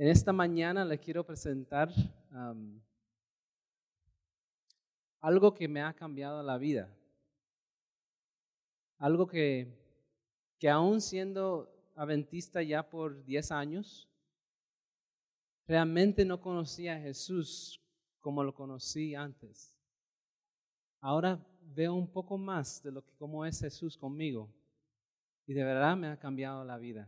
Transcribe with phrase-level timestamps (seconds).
[0.00, 1.92] En esta mañana le quiero presentar
[5.20, 6.88] algo que me ha cambiado la vida.
[8.96, 9.78] Algo que,
[10.58, 14.08] que aún siendo adventista ya por 10 años,
[15.66, 17.78] realmente no conocía a Jesús
[18.20, 19.78] como lo conocí antes.
[21.02, 24.50] Ahora veo un poco más de lo que cómo es Jesús conmigo
[25.46, 27.06] y de verdad me ha cambiado la vida.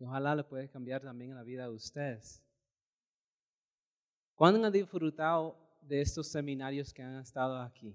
[0.00, 2.42] Ojalá le pueda cambiar también la vida de ustedes.
[4.34, 7.94] ¿Cuándo han disfrutado de estos seminarios que han estado aquí?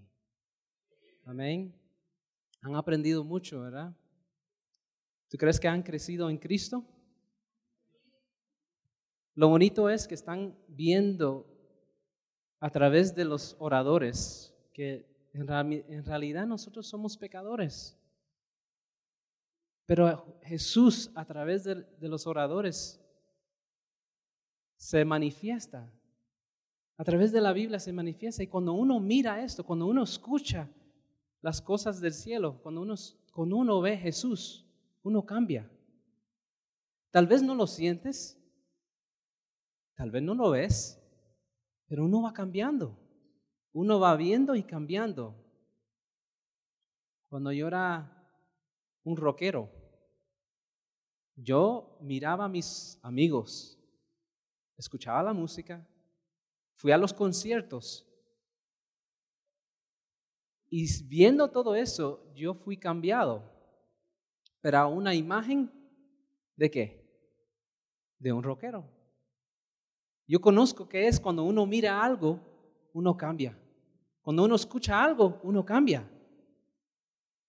[1.23, 1.73] Amén.
[2.62, 3.95] Han aprendido mucho, ¿verdad?
[5.30, 6.86] ¿Tú crees que han crecido en Cristo?
[9.34, 11.48] Lo bonito es que están viendo
[12.59, 17.98] a través de los oradores que en, realidad nosotros somos pecadores.
[19.85, 23.02] Pero Jesús a través de, los oradores
[24.77, 25.91] se manifiesta.
[26.98, 28.44] A través de la Biblia se manifiesta.
[28.44, 30.69] Y cuando uno mira esto, cuando uno escucha
[31.42, 32.95] las cosas del cielo, cuando uno,
[33.31, 34.66] cuando uno ve Jesús,
[35.03, 35.69] uno cambia.
[37.11, 38.42] Tal vez no lo sientes,
[39.95, 41.02] tal vez no lo ves,
[41.88, 42.97] pero uno va cambiando.
[43.72, 45.36] Uno va viendo y cambiando.
[47.27, 48.14] Cuando yo era
[49.06, 49.70] un rockero,
[51.38, 53.80] yo miraba a mis amigos,
[54.75, 55.88] escuchaba la música,
[56.73, 58.06] fui a los conciertos
[60.70, 63.50] y viendo todo eso, yo fui cambiado.
[64.59, 65.72] Pero a una imagen
[66.56, 67.06] de qué?
[68.20, 68.83] De un rockero.
[70.28, 72.39] Yo conozco que es cuando uno mira algo,
[72.94, 73.58] uno cambia.
[74.22, 76.09] Cuando uno escucha algo, uno cambia.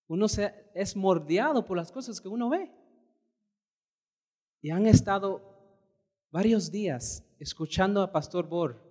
[0.08, 2.70] Uno se, es mordeado por las cosas que uno ve.
[4.62, 5.42] Y han estado
[6.30, 8.82] varios días escuchando a Pastor Bor,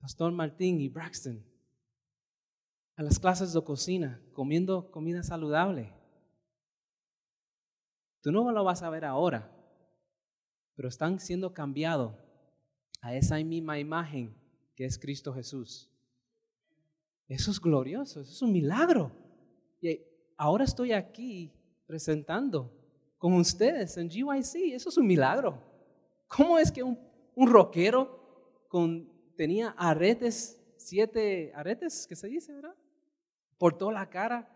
[0.00, 1.50] Pastor Martín y Braxton
[3.00, 5.90] a las clases de cocina, comiendo comida saludable.
[8.20, 9.50] Tú no lo vas a ver ahora,
[10.74, 12.14] pero están siendo cambiados
[13.00, 14.36] a esa misma imagen
[14.76, 15.90] que es Cristo Jesús.
[17.26, 19.12] Eso es glorioso, eso es un milagro.
[19.80, 19.98] Y
[20.40, 21.52] ahora estoy aquí
[21.86, 22.72] presentando
[23.18, 25.62] con ustedes en GYC, eso es un milagro.
[26.28, 26.98] ¿Cómo es que un,
[27.36, 32.74] rockero con, tenía aretes, siete aretes, que se dice, verdad?
[33.58, 34.48] Por toda la cara,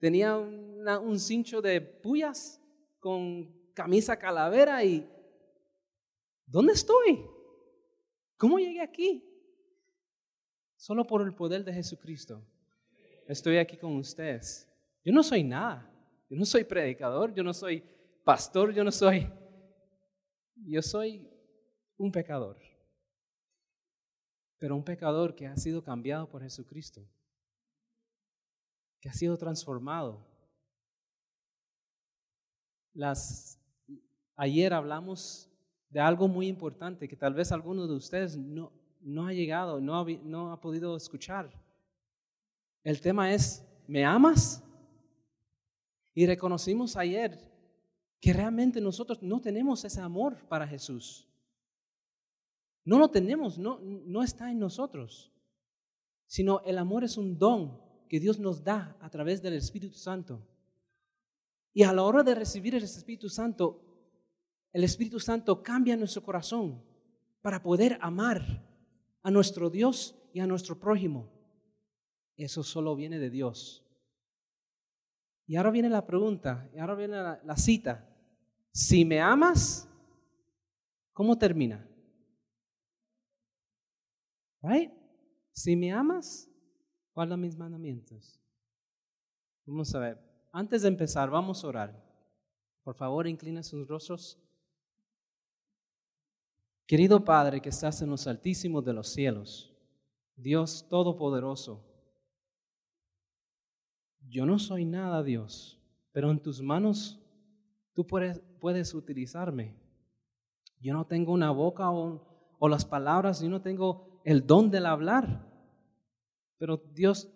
[0.00, 2.60] tenía un cincho de puyas
[2.98, 5.08] con camisa calavera y
[6.46, 7.24] ¿dónde estoy?
[8.36, 9.24] ¿Cómo llegué aquí?
[10.74, 12.42] Solo por el poder de Jesucristo.
[13.28, 14.67] Estoy aquí con ustedes.
[15.08, 15.90] Yo no soy nada.
[16.28, 17.82] Yo no soy predicador, yo no soy
[18.24, 19.26] pastor, yo no soy...
[20.54, 21.26] Yo soy
[21.96, 22.58] un pecador.
[24.58, 27.08] Pero un pecador que ha sido cambiado por Jesucristo.
[29.00, 30.28] Que ha sido transformado.
[32.92, 33.58] Las,
[34.36, 35.50] ayer hablamos
[35.88, 39.98] de algo muy importante que tal vez alguno de ustedes no, no ha llegado, no
[39.98, 41.50] ha, no ha podido escuchar.
[42.84, 44.62] El tema es, ¿me amas?
[46.18, 47.38] Y reconocimos ayer
[48.20, 51.28] que realmente nosotros no tenemos ese amor para Jesús.
[52.84, 55.30] No lo tenemos, no, no está en nosotros,
[56.26, 60.44] sino el amor es un don que Dios nos da a través del Espíritu Santo.
[61.72, 63.80] Y a la hora de recibir el Espíritu Santo,
[64.72, 66.82] el Espíritu Santo cambia nuestro corazón
[67.42, 68.66] para poder amar
[69.22, 71.30] a nuestro Dios y a nuestro prójimo.
[72.36, 73.87] Eso solo viene de Dios.
[75.48, 78.06] Y ahora viene la pregunta, y ahora viene la, cita.
[78.70, 79.88] Si me amas,
[81.14, 81.88] ¿cómo termina?
[84.60, 84.92] Right?
[85.52, 86.50] Si me amas,
[87.14, 88.38] guarda mis mandamientos.
[89.64, 90.18] Vamos a ver.
[90.52, 92.04] Antes de empezar, vamos a orar.
[92.84, 94.38] Por favor, inclina sus rostros.
[96.86, 99.74] Querido Padre que estás en los altísimos de los cielos,
[100.36, 101.87] Dios Todopoderoso,
[104.30, 105.80] yo no soy nada, Dios,
[106.12, 107.20] pero en tus manos
[107.94, 109.76] tú puedes, puedes utilizarme.
[110.80, 114.86] Yo no tengo una boca o, o las palabras, yo no tengo el don del
[114.86, 115.46] hablar,
[116.58, 117.28] pero Dios,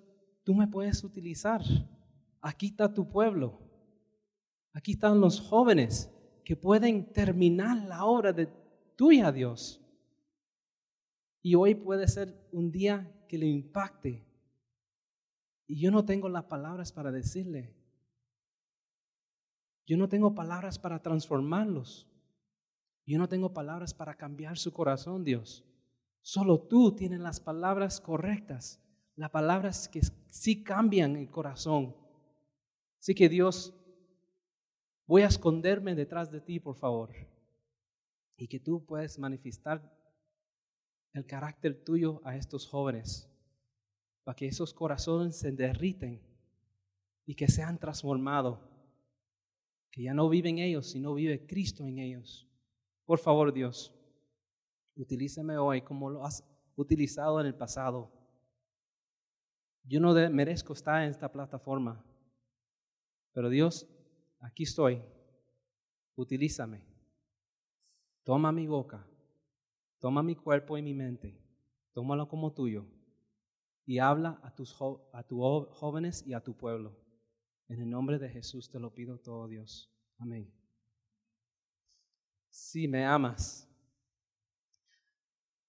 [0.45, 1.63] tú me puedes utilizar.
[2.41, 3.59] Aquí está tu pueblo,
[4.73, 6.13] aquí están los jóvenes
[6.45, 8.49] que pueden terminar la obra de
[8.97, 9.81] tuya, Dios.
[11.41, 14.25] Y hoy puede ser un día que le impacte.
[15.73, 17.75] Y yo no tengo las palabras para decirle.
[19.87, 22.07] Yo no tengo palabras para transformarlos.
[23.07, 25.65] Yo no tengo palabras para cambiar su corazón, Dios.
[26.21, 28.83] Solo tú tienes las palabras correctas,
[29.17, 31.97] las palabras que sí cambian el corazón.
[33.01, 33.73] Así que Dios,
[35.07, 37.15] voy a esconderme detrás de ti, por favor,
[38.37, 39.91] y que tú puedas manifestar
[41.15, 43.32] el carácter tuyo a estos jóvenes,
[44.25, 46.21] para que esos corazones se derriten
[47.25, 48.59] y que sean transformados,
[49.91, 52.49] que ya no viven ellos, sino vive Cristo en ellos.
[53.05, 53.93] Por favor, Dios,
[54.97, 56.45] utilízame hoy como lo has
[56.77, 58.11] utilizado en el pasado.
[59.85, 62.05] Yo no merezco estar en esta plataforma,
[63.33, 63.89] pero Dios,
[64.39, 65.03] aquí estoy.
[66.15, 66.87] Utilízame.
[68.23, 69.05] Toma mi boca,
[69.99, 71.37] toma mi cuerpo y mi mente,
[71.93, 72.87] tómalo como tuyo
[73.85, 74.77] y habla a tus,
[75.13, 75.39] a tus
[75.71, 76.97] jóvenes y a tu pueblo.
[77.69, 79.91] En el nombre de Jesús te lo pido todo, Dios.
[80.19, 80.53] Amén.
[82.51, 83.69] Si me amas.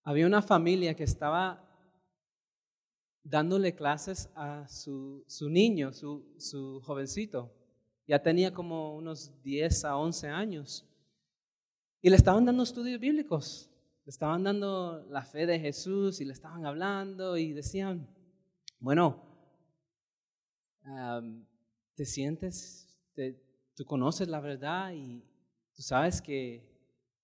[0.03, 1.63] Había una familia que estaba
[3.23, 7.55] dándole clases a su, su niño, su, su, jovencito.
[8.05, 10.85] Ya tenía como unos 10 a 11 años.
[12.01, 13.72] Y le estaban dando estudios bíblicos.
[14.05, 18.07] Le estaban dando la fe de Jesús y le estaban hablando y decían,
[18.79, 19.23] bueno,
[21.95, 22.99] te sientes,
[23.75, 25.23] tú conoces la verdad y
[25.73, 26.69] tú sabes que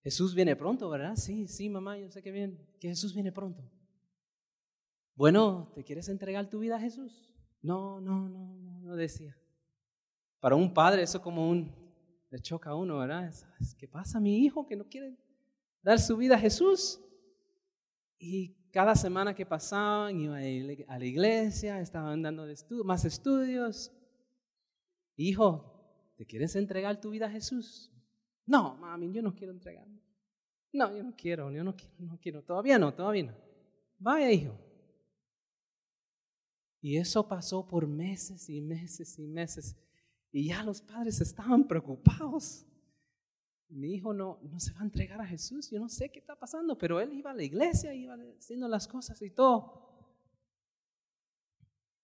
[0.01, 1.15] Jesús viene pronto, ¿verdad?
[1.15, 3.61] Sí, sí, mamá, yo sé que, bien, que Jesús viene pronto.
[5.15, 7.29] Bueno, ¿te quieres entregar tu vida a Jesús?
[7.61, 9.37] No, no, no, no, no decía.
[10.39, 11.69] Para un padre eso como un,
[12.29, 13.33] le choca a uno, ¿verdad?
[13.77, 15.17] ¿Qué pasa mi hijo que no quiere
[15.81, 17.01] dar su vida a Jesús?
[18.17, 22.45] Y cada semana que pasaban iba a la iglesia, estaban dando
[22.83, 23.91] más estudios.
[25.15, 27.91] Hijo, ¿te quieres entregar tu vida a Jesús?
[28.45, 30.01] No, mami, yo no quiero entregarme.
[30.71, 32.43] No, yo no quiero, yo no quiero, no quiero.
[32.43, 33.35] Todavía no, todavía no.
[33.97, 34.57] Vaya, hijo.
[36.81, 39.75] Y eso pasó por meses y meses y meses.
[40.31, 42.65] Y ya los padres estaban preocupados.
[43.69, 45.69] Mi hijo no, no se va a entregar a Jesús.
[45.69, 48.87] Yo no sé qué está pasando, pero él iba a la iglesia, iba haciendo las
[48.87, 49.89] cosas y todo.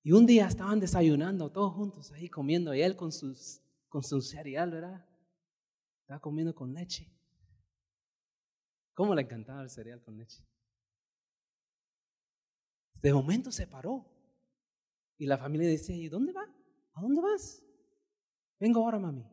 [0.03, 4.21] Y un día estaban desayunando todos juntos ahí comiendo y él con, sus, con su
[4.21, 5.03] cereal, ¿verdad?
[6.01, 7.11] Estaba comiendo con leche.
[8.93, 10.45] ¿Cómo le encantaba el cereal con leche?
[13.01, 14.05] De momento se paró.
[15.17, 16.45] Y la familia decía, ¿y dónde va?
[16.93, 17.63] ¿A dónde vas?
[18.59, 19.25] Vengo ahora, mami.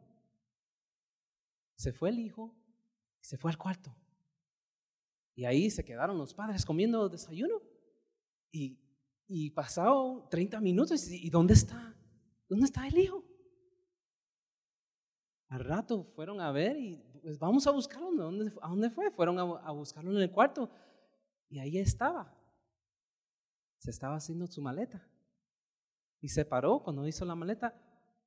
[1.83, 2.55] Se fue el hijo
[3.21, 3.93] y se fue al cuarto.
[5.35, 7.61] Y ahí se quedaron los padres comiendo desayuno.
[8.53, 8.79] Y,
[9.27, 11.93] y pasado 30 minutos, ¿y dónde está?
[12.49, 13.25] ¿Dónde está el hijo?
[15.49, 18.11] Al rato fueron a ver y pues vamos a buscarlo.
[18.11, 19.11] ¿A dónde, a dónde fue?
[19.11, 20.71] Fueron a, a, buscarlo en el cuarto
[21.49, 22.33] y ahí estaba.
[23.79, 25.05] Se estaba haciendo su maleta.
[26.21, 27.75] Y se paró cuando hizo la maleta.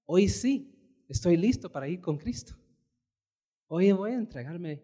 [0.06, 2.58] Hoy sí, estoy listo para ir con Cristo.
[3.68, 4.82] Hoy voy a entregarme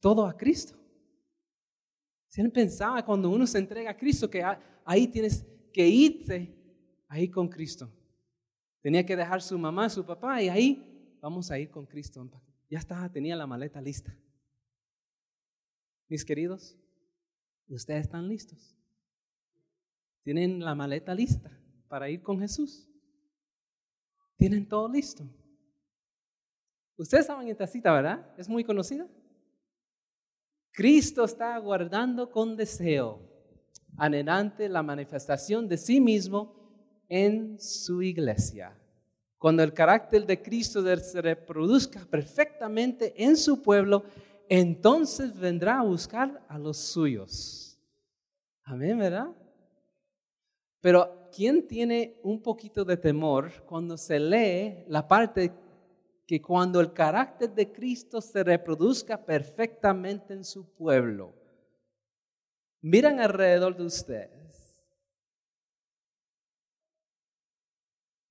[0.00, 0.76] todo a Cristo.
[2.28, 4.44] Si pensaba cuando uno se entrega a Cristo que
[4.84, 6.54] ahí tienes que irte
[7.08, 7.90] ahí con Cristo.
[8.80, 12.28] Tenía que dejar su mamá, su papá y ahí vamos a ir con Cristo.
[12.70, 14.16] Ya estaba, tenía la maleta lista.
[16.08, 16.76] Mis queridos,
[17.68, 18.76] ustedes están listos.
[20.22, 21.50] Tienen la maleta lista
[21.88, 22.88] para ir con Jesús.
[24.36, 25.24] Tienen todo listo.
[26.98, 28.26] Ustedes saben esta cita, ¿verdad?
[28.36, 29.06] Es muy conocida.
[30.72, 33.20] Cristo está aguardando con deseo,
[33.96, 36.54] anhelante la manifestación de sí mismo
[37.08, 38.76] en su iglesia.
[39.38, 44.02] Cuando el carácter de Cristo se reproduzca perfectamente en su pueblo,
[44.48, 47.78] entonces vendrá a buscar a los suyos.
[48.64, 49.28] Amén, ¿verdad?
[50.80, 55.52] Pero ¿quién tiene un poquito de temor cuando se lee la parte
[56.28, 61.34] que cuando el carácter de Cristo se reproduzca perfectamente en su pueblo?
[62.80, 64.38] Miran alrededor de ustedes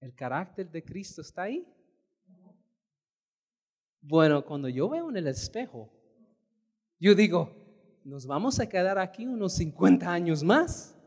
[0.08, 1.68] ¿El carácter de Cristo está ahí?
[4.00, 5.92] Bueno, cuando yo veo en el espejo,
[6.98, 7.52] yo digo,
[8.06, 10.98] nos vamos a quedar aquí unos 50 años más.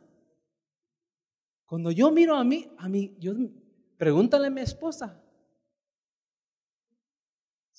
[1.65, 3.33] Cuando yo miro a mí, a mí, yo
[3.97, 5.19] pregúntale a mi esposa,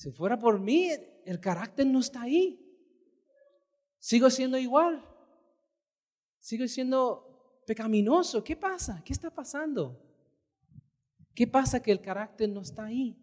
[0.02, 0.90] si fuera por mí,
[1.26, 2.60] el carácter no está ahí.
[4.00, 5.06] Sigo siendo igual.
[6.40, 8.44] Sigo siendo pecaminoso.
[8.44, 9.04] ¿Qué pasa?
[9.06, 10.04] ¿Qué está pasando?
[11.36, 13.16] ¿Qué pasa que el carácter no está ahí?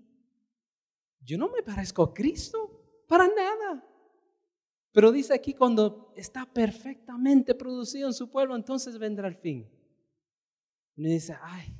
[1.19, 3.85] Yo no me parezco a Cristo, para nada.
[4.93, 9.69] Pero dice aquí, cuando está perfectamente producido en su pueblo, entonces vendrá el fin.
[10.95, 11.77] Y dice, ay,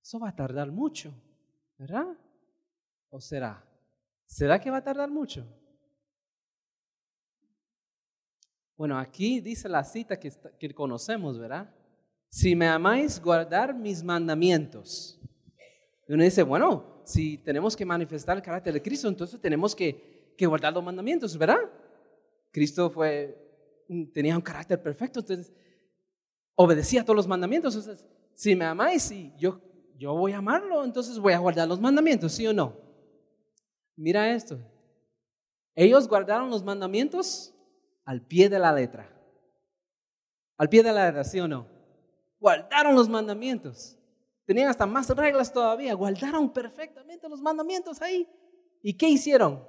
[0.00, 1.12] eso va a tardar mucho,
[1.76, 2.16] ¿verdad?
[3.10, 3.67] ¿O será?
[4.28, 5.44] ¿Será que va a tardar mucho?
[8.76, 11.74] Bueno, aquí dice la cita que, conocemos, ¿verdad?
[12.28, 15.18] Si me amáis, guardar mis mandamientos.
[16.06, 20.36] Y uno dice, bueno, si tenemos que manifestar el carácter de Cristo, entonces tenemos que,
[20.40, 21.60] guardar los mandamientos, ¿verdad?
[22.52, 23.34] Cristo fue,
[24.12, 25.52] tenía un carácter perfecto, entonces
[26.54, 27.74] obedecía a todos los mandamientos.
[27.74, 29.58] Entonces, si me amáis, yo,
[29.96, 32.87] yo voy a amarlo, entonces voy a guardar los mandamientos, ¿sí o no?
[33.98, 34.60] Mira esto.
[35.74, 37.52] Ellos guardaron los mandamientos
[38.04, 39.12] al pie de la letra.
[40.56, 41.66] Al pie de la letra, ¿sí o no?
[42.38, 43.98] Guardaron los mandamientos.
[44.44, 45.94] Tenían hasta más reglas todavía.
[45.94, 48.28] Guardaron perfectamente los mandamientos ahí.
[48.82, 49.66] ¿Y qué hicieron?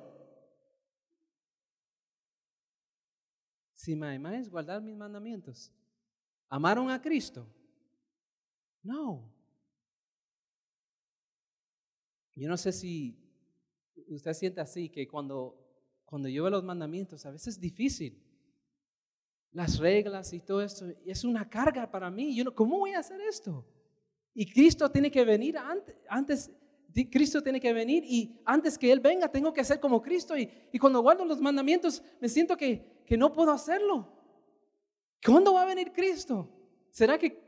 [3.74, 5.72] Si me amáis, guardar mis mandamientos.
[6.50, 7.48] ¿Amaron a Cristo?
[8.84, 9.28] No.
[12.36, 13.19] Yo no sé si
[14.16, 15.58] usted siente así, que cuando,
[16.06, 18.22] cuando yo los mandamientos, a veces es difícil.
[19.52, 22.36] Las reglas y todo esto, es una carga para mí.
[22.36, 23.66] Yo ¿Cómo voy a hacer esto?
[24.34, 25.58] Y Cristo tiene que venir
[26.08, 26.52] antes,
[27.12, 30.38] Cristo tiene que venir y antes que Él venga tengo que hacer como Cristo.
[30.38, 34.08] Y, y cuando guardo los mandamientos me siento que, que, no puedo hacerlo.
[35.26, 36.50] ¿Cuándo va a venir Cristo?
[36.92, 37.42] ¿Será que,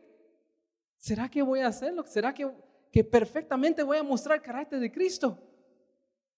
[0.98, 2.03] será que voy a hacerlo?
[2.06, 2.51] ¿Será que,
[2.91, 5.38] que perfectamente voy a mostrar el carácter de Cristo?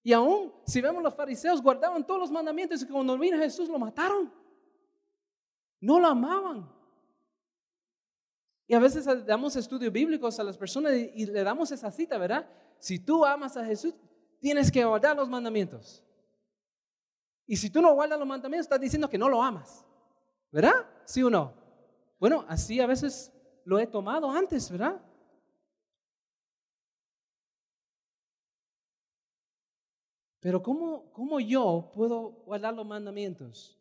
[0.04, 3.80] Y aún si vemos los fariseos guardaban todos los mandamientos y cuando vino Jesús lo
[3.80, 4.32] mataron.
[5.80, 6.70] No lo amaban.
[8.68, 12.50] Y a veces damos estudios bíblicos a las personas y le damos esa cita, ¿verdad?
[12.80, 13.94] Si tú amas a Jesús,
[14.40, 16.04] tienes que guardar los mandamientos.
[17.46, 19.86] Y si tú no guardas los mandamientos, estás diciendo que no lo amas.
[20.52, 20.86] ¿Verdad?
[21.06, 21.54] ¿Sí o no?
[22.20, 23.34] Bueno, así a veces
[23.66, 25.02] lo he tomado antes, ¿verdad?
[30.44, 33.80] Pero ¿cómo, cómo yo puedo guardar los mandamientos?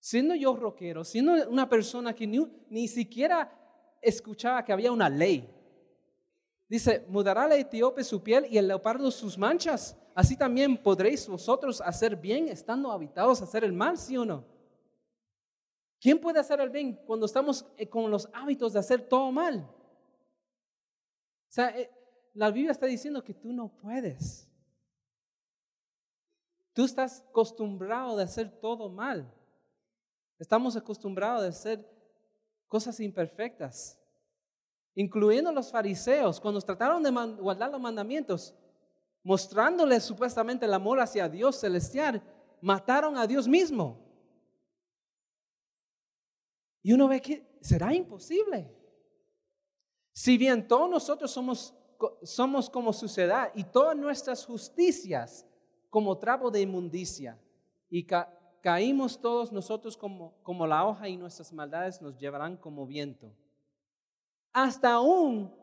[0.00, 3.48] Siendo yo rockero, siendo una persona que ni, ni siquiera
[4.02, 5.48] escuchaba que había una ley.
[6.68, 9.96] Dice, mudará la etíope su piel y el leopardo sus manchas.
[10.16, 14.44] Así también podréis vosotros hacer bien estando habitados a hacer el mal, ¿sí o no?
[16.00, 19.60] ¿Quién puede hacer el bien cuando estamos eh, con los hábitos de hacer todo mal?
[19.60, 21.88] O sea, eh,
[22.34, 24.47] la Biblia está diciendo que tú no puedes.
[26.78, 29.28] Tú estás acostumbrado de hacer todo mal.
[30.38, 31.90] Estamos acostumbrados de hacer
[32.68, 33.98] cosas imperfectas,
[34.94, 38.54] incluyendo los fariseos, cuando trataron de guardar los mandamientos,
[39.24, 42.22] mostrándoles supuestamente el amor hacia Dios celestial,
[42.60, 43.98] mataron a Dios mismo.
[46.80, 48.72] Y uno ve que será imposible.
[50.12, 51.74] Si bien todos nosotros somos,
[52.22, 55.44] somos como suciedad y todas nuestras justicias
[55.90, 57.38] como trapo de inmundicia
[57.88, 58.06] y
[58.62, 63.34] caímos todos nosotros como, como la hoja y nuestras maldades nos llevarán como viento.
[64.52, 65.54] Hasta aún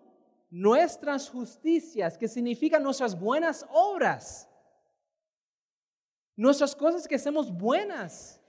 [0.50, 4.50] nuestras justicias, que significan nuestras buenas obras,
[6.36, 8.42] nuestras cosas que hacemos buenas,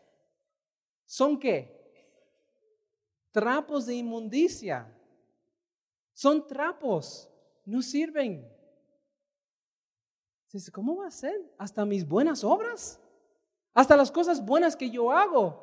[1.04, 1.74] son qué?
[3.30, 4.92] Trapos de inmundicia.
[6.12, 7.30] Son trapos,
[7.64, 8.50] no sirven.
[10.72, 11.34] ¿Cómo va a ser?
[11.58, 13.00] ¿Hasta mis buenas obras?
[13.74, 15.62] Hasta las cosas buenas que yo hago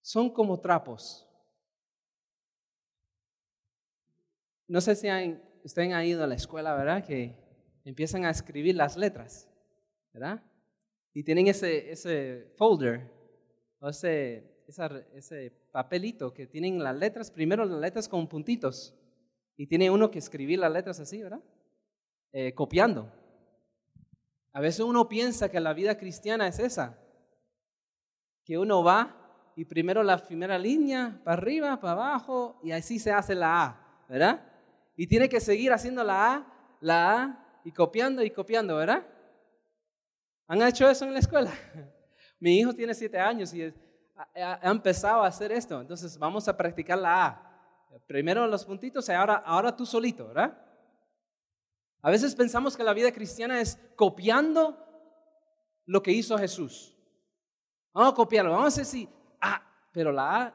[0.00, 1.28] son como trapos.
[4.68, 7.04] No sé si han, ustedes han ido a la escuela, ¿verdad?
[7.04, 7.36] Que
[7.84, 9.48] empiezan a escribir las letras,
[10.12, 10.42] ¿verdad?
[11.12, 13.10] Y tienen ese, ese folder,
[13.80, 14.64] o ese,
[15.14, 18.94] ese papelito que tienen las letras, primero las letras con puntitos,
[19.56, 21.42] y tiene uno que escribir las letras así, ¿verdad?
[22.32, 23.12] Eh, copiando.
[24.56, 26.98] A veces uno piensa que la vida cristiana es esa,
[28.42, 33.12] que uno va y primero la primera línea, para arriba, para abajo, y así se
[33.12, 34.40] hace la A, ¿verdad?
[34.96, 36.46] Y tiene que seguir haciendo la A,
[36.80, 39.06] la A, y copiando y copiando, ¿verdad?
[40.46, 41.52] ¿Han hecho eso en la escuela?
[42.40, 43.74] Mi hijo tiene siete años y
[44.14, 48.00] ha, empezado a hacer esto, entonces vamos a practicar la A.
[48.06, 50.65] Primero los puntitos y ahora, ahora tú solito, ¿verdad?
[52.06, 54.78] A veces pensamos que la vida cristiana es copiando
[55.86, 56.96] lo que hizo Jesús.
[57.92, 59.08] Vamos a copiarlo, vamos a decir, si,
[59.40, 59.60] ah,
[59.90, 60.54] pero la A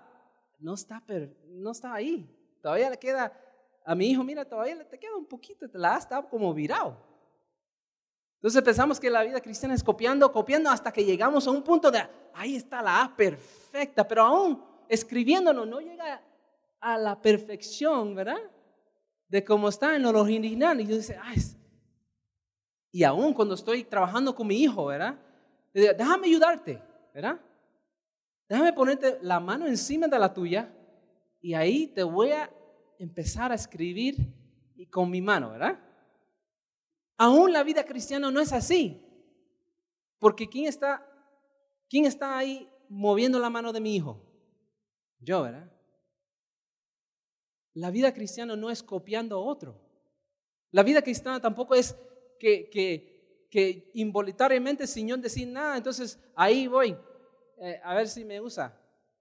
[0.60, 1.04] no está,
[1.48, 2.26] no está ahí.
[2.62, 3.34] Todavía le queda,
[3.84, 6.96] a mi hijo, mira, todavía le te queda un poquito, la A está como virado.
[8.36, 11.92] Entonces pensamos que la vida cristiana es copiando, copiando hasta que llegamos a un punto
[11.92, 12.02] de,
[12.34, 16.24] ahí está la A perfecta, pero aún escribiéndolo no llega
[16.80, 18.40] a la perfección, ¿verdad?
[19.32, 20.82] De cómo está en lo original.
[20.82, 21.38] Y yo dice, ay,
[22.92, 25.18] y aún cuando estoy trabajando con mi hijo, ¿verdad?
[25.74, 26.84] Déjame ayudarte,
[27.14, 27.40] ¿verdad?
[28.50, 30.70] Déjame ponerte la mano encima de la tuya
[31.40, 32.52] y ahí te voy a
[33.00, 34.18] empezar a escribir
[34.90, 35.80] con mi mano, ¿verdad?
[37.18, 39.02] Aún la vida cristiana no es así.
[40.20, 41.08] Porque ¿quién está,
[41.90, 44.22] quién está ahí moviendo la mano de mi hijo?
[45.20, 45.72] Yo, ¿verdad?
[47.74, 49.80] La vida cristiana no es copiando a otro.
[50.72, 51.96] La vida cristiana tampoco es
[52.40, 56.98] que, involuntariamente, sin yo decir nada, entonces ahí voy,
[57.62, 58.78] eh, a ver si me usa.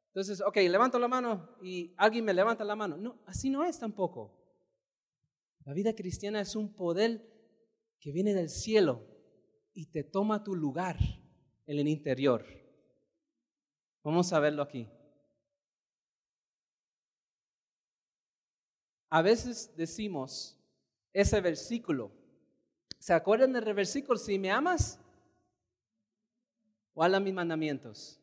[0.08, 2.96] Entonces, ok, levanto la mano y alguien me levanta la mano.
[2.96, 4.36] No, así no es tampoco.
[5.64, 7.20] La vida cristiana es un poder
[8.00, 9.06] que viene del cielo
[9.72, 10.96] y te toma tu lugar
[11.66, 12.44] en el interior.
[14.02, 14.88] Vamos a verlo aquí.
[19.10, 20.56] A veces decimos
[21.12, 22.12] ese versículo.
[22.98, 24.18] ¿Se acuerdan del versículo?
[24.18, 24.98] Si me amas,
[26.94, 28.20] guarda mis mandamientos.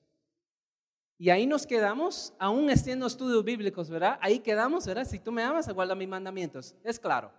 [1.20, 4.18] Y ahí nos quedamos, aún haciendo estudios bíblicos, ¿verdad?
[4.22, 5.06] Ahí quedamos, ¿verdad?
[5.06, 6.76] Si tú me amas, guarda mis mandamientos.
[6.84, 7.32] Es claro.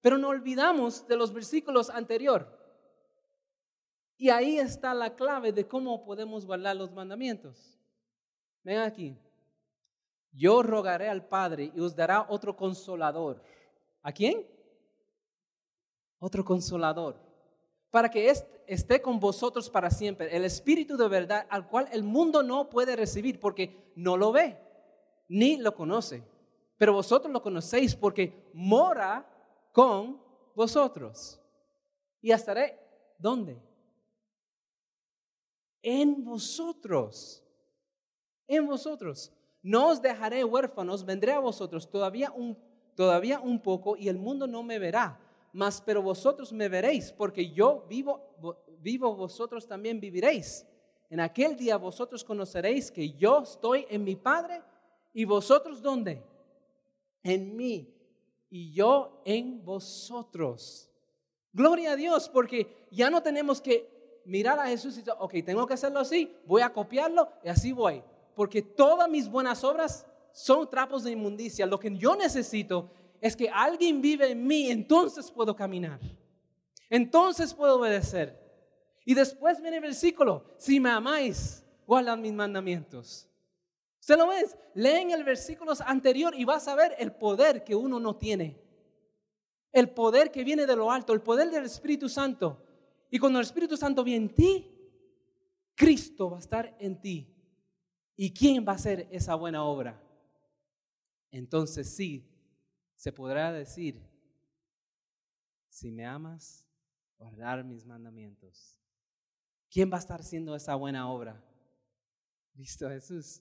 [0.00, 2.48] Pero no olvidamos de los versículos anteriores.
[4.16, 7.78] Y ahí está la clave de cómo podemos guardar los mandamientos.
[8.64, 9.16] Ven aquí.
[10.32, 13.42] Yo rogaré al Padre y os dará otro consolador.
[14.02, 14.46] ¿A quién?
[16.18, 17.32] Otro consolador
[17.92, 18.32] para que
[18.66, 22.96] esté con vosotros para siempre, el Espíritu de verdad al cual el mundo no puede
[22.96, 24.58] recibir porque no lo ve,
[25.28, 26.24] ni lo conoce.
[26.78, 29.28] Pero vosotros lo conocéis porque mora
[29.72, 30.22] con
[30.56, 31.38] vosotros.
[32.22, 32.80] Y estaré,
[33.18, 33.62] ¿dónde?
[35.82, 37.44] En vosotros.
[38.46, 39.30] En vosotros.
[39.62, 42.56] No os dejaré huérfanos, vendré a vosotros todavía un,
[42.94, 45.18] todavía un poco y el mundo no me verá
[45.52, 48.34] mas pero vosotros me veréis, porque yo vivo,
[48.80, 50.66] vivo, vosotros también viviréis.
[51.10, 54.62] En aquel día vosotros conoceréis que yo estoy en mi Padre
[55.12, 56.22] y vosotros dónde?
[57.22, 57.94] En mí
[58.48, 60.88] y yo en vosotros.
[61.52, 65.66] Gloria a Dios, porque ya no tenemos que mirar a Jesús y decir, ok, tengo
[65.66, 68.02] que hacerlo así, voy a copiarlo y así voy.
[68.34, 71.66] Porque todas mis buenas obras son trapos de inmundicia.
[71.66, 72.90] Lo que yo necesito
[73.20, 76.00] es que alguien vive en mí, entonces puedo caminar.
[76.90, 78.38] Entonces puedo obedecer.
[79.04, 83.28] Y después viene el versículo, si me amáis, guardad mis mandamientos.
[83.98, 84.56] ¿Se lo ves?
[84.74, 88.60] Leen el versículo anterior y vas a ver el poder que uno no tiene.
[89.72, 92.62] El poder que viene de lo alto, el poder del Espíritu Santo.
[93.10, 94.72] Y cuando el Espíritu Santo viene en ti,
[95.74, 97.31] Cristo va a estar en ti.
[98.16, 100.00] ¿Y quién va a hacer esa buena obra?
[101.30, 102.28] Entonces sí,
[102.96, 104.00] se podrá decir,
[105.68, 106.68] si me amas,
[107.18, 108.78] guardar mis mandamientos.
[109.70, 111.42] ¿Quién va a estar haciendo esa buena obra?
[112.52, 113.40] Cristo Jesús.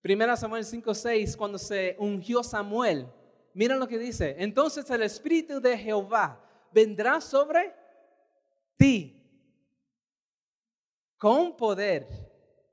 [0.00, 3.06] Primera Samuel 5:6, cuando se ungió Samuel,
[3.52, 4.36] mira lo que dice.
[4.38, 6.40] Entonces el Espíritu de Jehová
[6.72, 7.74] vendrá sobre
[8.76, 9.16] ti
[11.18, 12.29] con poder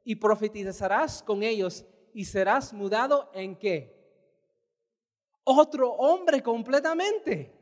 [0.08, 3.98] y profetizarás con ellos y serás mudado en qué?
[5.50, 7.54] otro hombre completamente.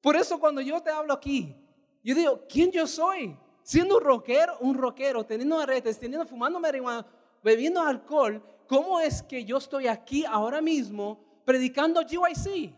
[0.00, 1.54] Por eso cuando yo te hablo aquí,
[2.02, 3.36] yo digo, ¿quién yo soy?
[3.62, 7.06] Siendo un rockero, un rockero, teniendo aretes, teniendo, fumando marihuana,
[7.42, 12.74] bebiendo alcohol, ¿cómo es que yo estoy aquí ahora mismo predicando GYC?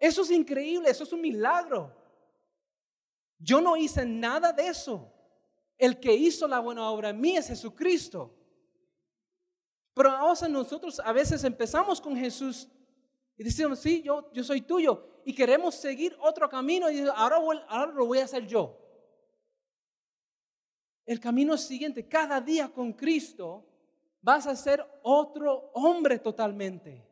[0.00, 1.94] Eso es increíble, eso es un milagro.
[3.38, 5.08] Yo no hice nada de eso.
[5.82, 8.32] El que hizo la buena obra en mí es Jesucristo.
[9.92, 12.68] Pero ahora nosotros a veces empezamos con Jesús
[13.36, 15.04] y decimos, sí, yo, yo soy tuyo.
[15.24, 18.78] Y queremos seguir otro camino y ahora, ahora lo voy a hacer yo.
[21.04, 23.66] El camino siguiente, cada día con Cristo,
[24.20, 27.04] vas a ser otro hombre totalmente.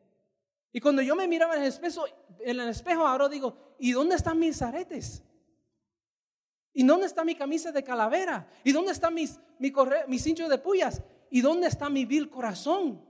[0.71, 2.05] Y cuando yo me miraba en el espejo,
[2.39, 5.21] en el espejo ahora digo, ¿y dónde están mis aretes?
[6.73, 8.47] ¿Y dónde está mi camisa de calavera?
[8.63, 9.73] ¿Y dónde está mis, mi,
[10.07, 11.01] mi cincho de puyas?
[11.29, 13.01] ¿Y dónde está mi vil corazón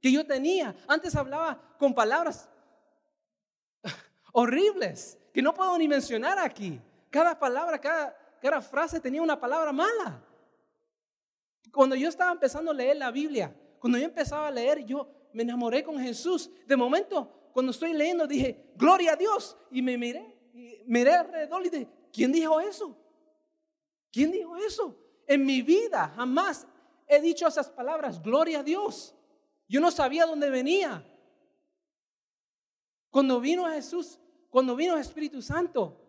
[0.00, 0.74] que yo tenía?
[0.86, 2.48] Antes hablaba con palabras
[4.32, 6.80] horribles que no puedo ni mencionar aquí.
[7.10, 10.24] Cada palabra, cada, cada frase tenía una palabra mala.
[11.72, 15.42] Cuando yo estaba empezando a leer la Biblia, cuando yo empezaba a leer, yo me
[15.42, 16.50] enamoré con Jesús.
[16.66, 19.56] De momento, cuando estoy leyendo, dije, gloria a Dios.
[19.70, 22.96] Y me miré, y miré alrededor y dije, ¿quién dijo eso?
[24.10, 24.96] ¿Quién dijo eso?
[25.26, 26.66] En mi vida jamás
[27.06, 29.14] he dicho esas palabras, gloria a Dios.
[29.68, 31.06] Yo no sabía dónde venía.
[33.10, 34.18] Cuando vino Jesús,
[34.48, 36.00] cuando vino Espíritu Santo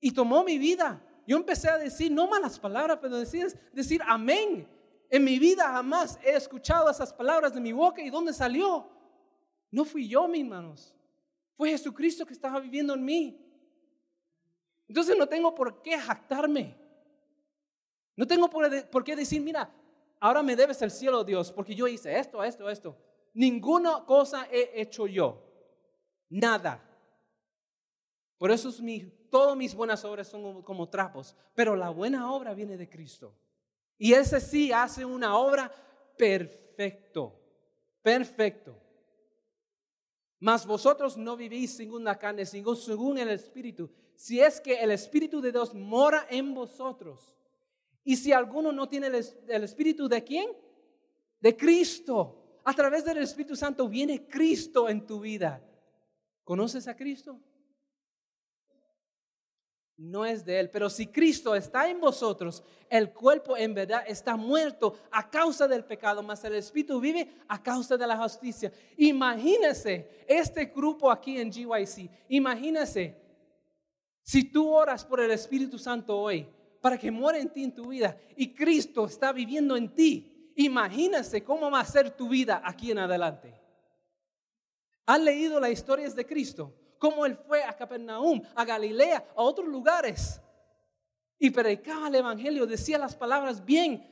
[0.00, 4.68] y tomó mi vida, yo empecé a decir no malas palabras, pero decir, decir amén.
[5.10, 8.88] En mi vida jamás he escuchado esas palabras de mi boca y dónde salió.
[9.70, 10.94] No fui yo, mis hermanos.
[11.56, 13.44] Fue Jesucristo que estaba viviendo en mí.
[14.86, 16.76] Entonces no tengo por qué jactarme.
[18.18, 19.72] No tengo por, qué decir, mira,
[20.18, 22.98] ahora me debes el cielo, Dios, porque yo hice esto, esto, esto.
[23.32, 25.40] Ninguna cosa he hecho yo.
[26.28, 26.82] Nada.
[28.36, 31.36] Por eso es mi, todas mis buenas obras son como trapos.
[31.54, 33.36] Pero la buena obra viene de Cristo.
[33.96, 35.70] Y ese sí hace una obra
[36.16, 37.40] perfecto.
[38.02, 38.76] Perfecto.
[40.40, 43.88] Mas vosotros no vivís según la carne, sino según el Espíritu.
[44.16, 47.37] Si es que el Espíritu de Dios mora en vosotros.
[48.08, 50.48] Y si alguno no tiene el, Espíritu de quién?
[51.40, 52.58] De Cristo.
[52.64, 55.62] A través del Espíritu Santo viene Cristo en tu vida.
[56.42, 57.38] ¿Conoces a Cristo?
[59.98, 60.70] no es de Él.
[60.70, 65.84] Pero si Cristo está en vosotros, el cuerpo en verdad está muerto a causa del
[65.84, 68.72] pecado, mas el Espíritu vive a causa de la justicia.
[68.96, 72.10] Imagínese este grupo aquí en GYC.
[72.30, 73.20] Imagínese
[74.22, 76.48] si tú oras por el Espíritu Santo hoy
[76.80, 80.52] para que muera en ti en tu vida y Cristo está viviendo en ti.
[80.56, 83.54] Imagínese cómo va a ser tu vida aquí en adelante.
[85.06, 86.74] ¿Han leído las historias de Cristo?
[86.98, 90.40] cómo él fue a Capernaum, a Galilea, a otros lugares.
[91.38, 94.04] Y predicaba el Evangelio, decía las palabras bien,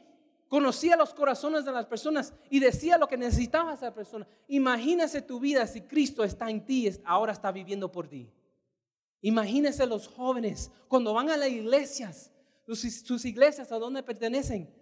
[0.48, 4.26] conocía los corazones de las personas y decía lo que necesitaba esa persona.
[4.48, 8.32] Imagínese tu vida si Cristo está en ti, ahora está viviendo por ti.
[9.22, 12.30] Imagínese los jóvenes cuando van a las iglesias,
[12.74, 14.72] sus iglesias a dónde pertenecen.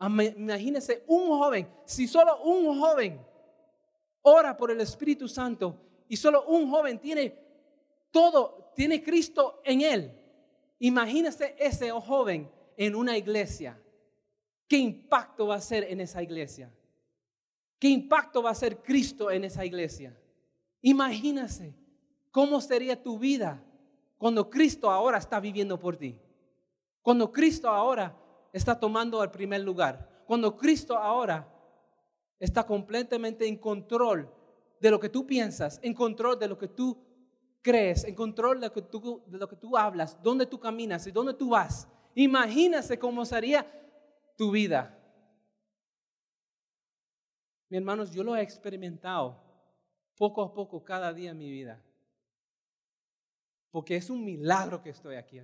[0.00, 3.20] Imagínese un joven, si solo un joven
[4.22, 5.78] ora por el Espíritu Santo
[6.08, 7.38] y solo un joven tiene
[8.10, 10.20] todo, tiene Cristo en él.
[10.78, 13.80] Imagínese ese joven en una iglesia.
[14.68, 16.72] ¿Qué impacto va a ser en esa iglesia?
[17.78, 20.18] ¿Qué impacto va a ser Cristo en esa iglesia?
[20.82, 21.74] Imagínese
[22.30, 23.62] cómo sería tu vida
[24.18, 26.18] cuando Cristo ahora está viviendo por ti.
[27.06, 28.20] Cuando Cristo ahora
[28.52, 30.24] está tomando el primer lugar.
[30.26, 31.48] Cuando Cristo ahora
[32.36, 34.28] está completamente en control
[34.80, 36.98] de lo que tú piensas, en control de lo que tú
[37.62, 41.06] crees, en control de lo que tú, de lo que tú hablas, dónde tú caminas
[41.06, 41.86] y dónde tú vas.
[42.16, 43.64] Imagínese cómo sería
[44.36, 44.98] tu vida.
[47.68, 49.40] Mi hermanos, yo lo he experimentado
[50.16, 51.80] poco a poco cada día en mi vida.
[53.70, 55.40] Porque es un milagro que estoy aquí.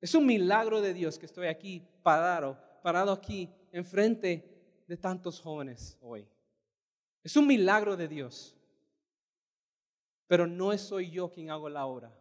[0.00, 5.98] Es un milagro de Dios que estoy aquí parado, parado aquí enfrente de tantos jóvenes
[6.00, 6.28] hoy.
[7.22, 8.54] Es un milagro de Dios.
[10.26, 12.12] Pero no soy yo quien hago la obra,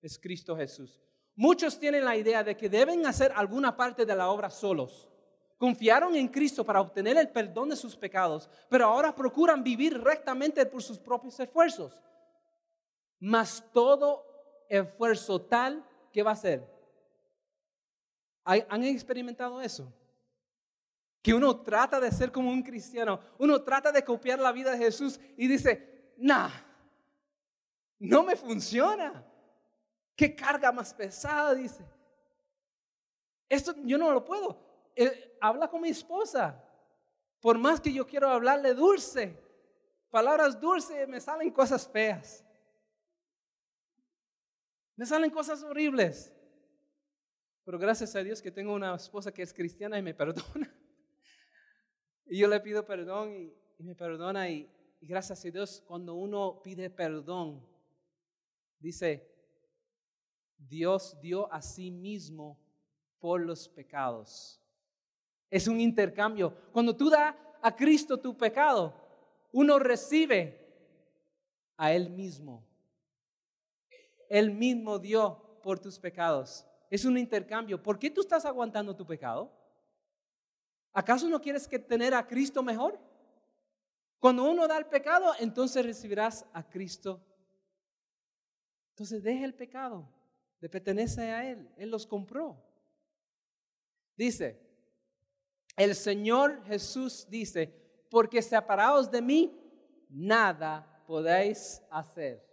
[0.00, 1.00] es Cristo Jesús.
[1.34, 5.08] Muchos tienen la idea de que deben hacer alguna parte de la obra solos.
[5.56, 10.64] Confiaron en Cristo para obtener el perdón de sus pecados, pero ahora procuran vivir rectamente
[10.66, 12.00] por sus propios esfuerzos.
[13.18, 14.24] Mas todo
[14.68, 16.79] esfuerzo tal, ¿qué va a ser?
[18.44, 19.92] ¿Han experimentado eso?
[21.22, 24.78] que uno trata de ser como un cristiano, uno trata de copiar la vida de
[24.78, 26.50] Jesús y dice, nah,
[27.98, 29.24] no me funciona.
[30.16, 31.54] ¿Qué carga más pesada?
[31.54, 31.84] Dice.
[33.48, 34.58] Esto yo no lo puedo.
[34.96, 36.64] Eh, habla con mi esposa.
[37.40, 39.38] Por más que yo quiero hablarle dulce,
[40.10, 42.44] palabras dulces, me salen cosas feas.
[44.96, 46.32] Me salen cosas horribles.
[47.70, 50.74] Pero gracias a Dios que tengo una esposa que es cristiana y me perdona.
[52.26, 53.32] Y yo le pido perdón
[53.78, 54.68] y, me perdona y,
[55.00, 57.64] gracias a Dios cuando uno pide perdón,
[58.80, 59.24] dice,
[60.58, 62.58] Dios dio a sí mismo
[63.20, 64.60] por los pecados.
[65.48, 66.52] Es un intercambio.
[66.72, 68.92] Cuando tú das a Cristo tu pecado,
[69.52, 70.58] uno recibe
[71.76, 72.66] a Él mismo.
[74.28, 76.66] Él mismo dio por tus pecados.
[76.90, 77.80] Es un intercambio.
[77.80, 79.50] ¿Por qué tú estás aguantando tu pecado?
[80.92, 82.98] ¿Acaso no quieres que tener a Cristo mejor?
[84.18, 87.24] Cuando uno da el pecado, entonces recibirás a Cristo.
[88.90, 90.06] Entonces deja el pecado,
[90.60, 92.62] le pertenece a Él, Él los compró.
[94.14, 94.60] Dice,
[95.76, 97.72] el Señor Jesús dice,
[98.10, 99.58] porque separados de mí,
[100.10, 102.49] nada podéis hacer.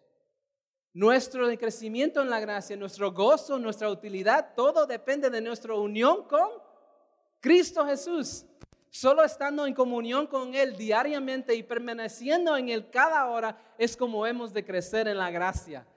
[0.98, 6.50] Nuestro crecimiento en la gracia, nuestro gozo, nuestra utilidad, todo depende de nuestra unión con
[7.40, 8.48] Cristo Jesús.
[8.90, 14.26] Solo estando en comunión con Él diariamente y permaneciendo en Él cada hora es como
[14.26, 15.88] hemos de crecer en la gracia.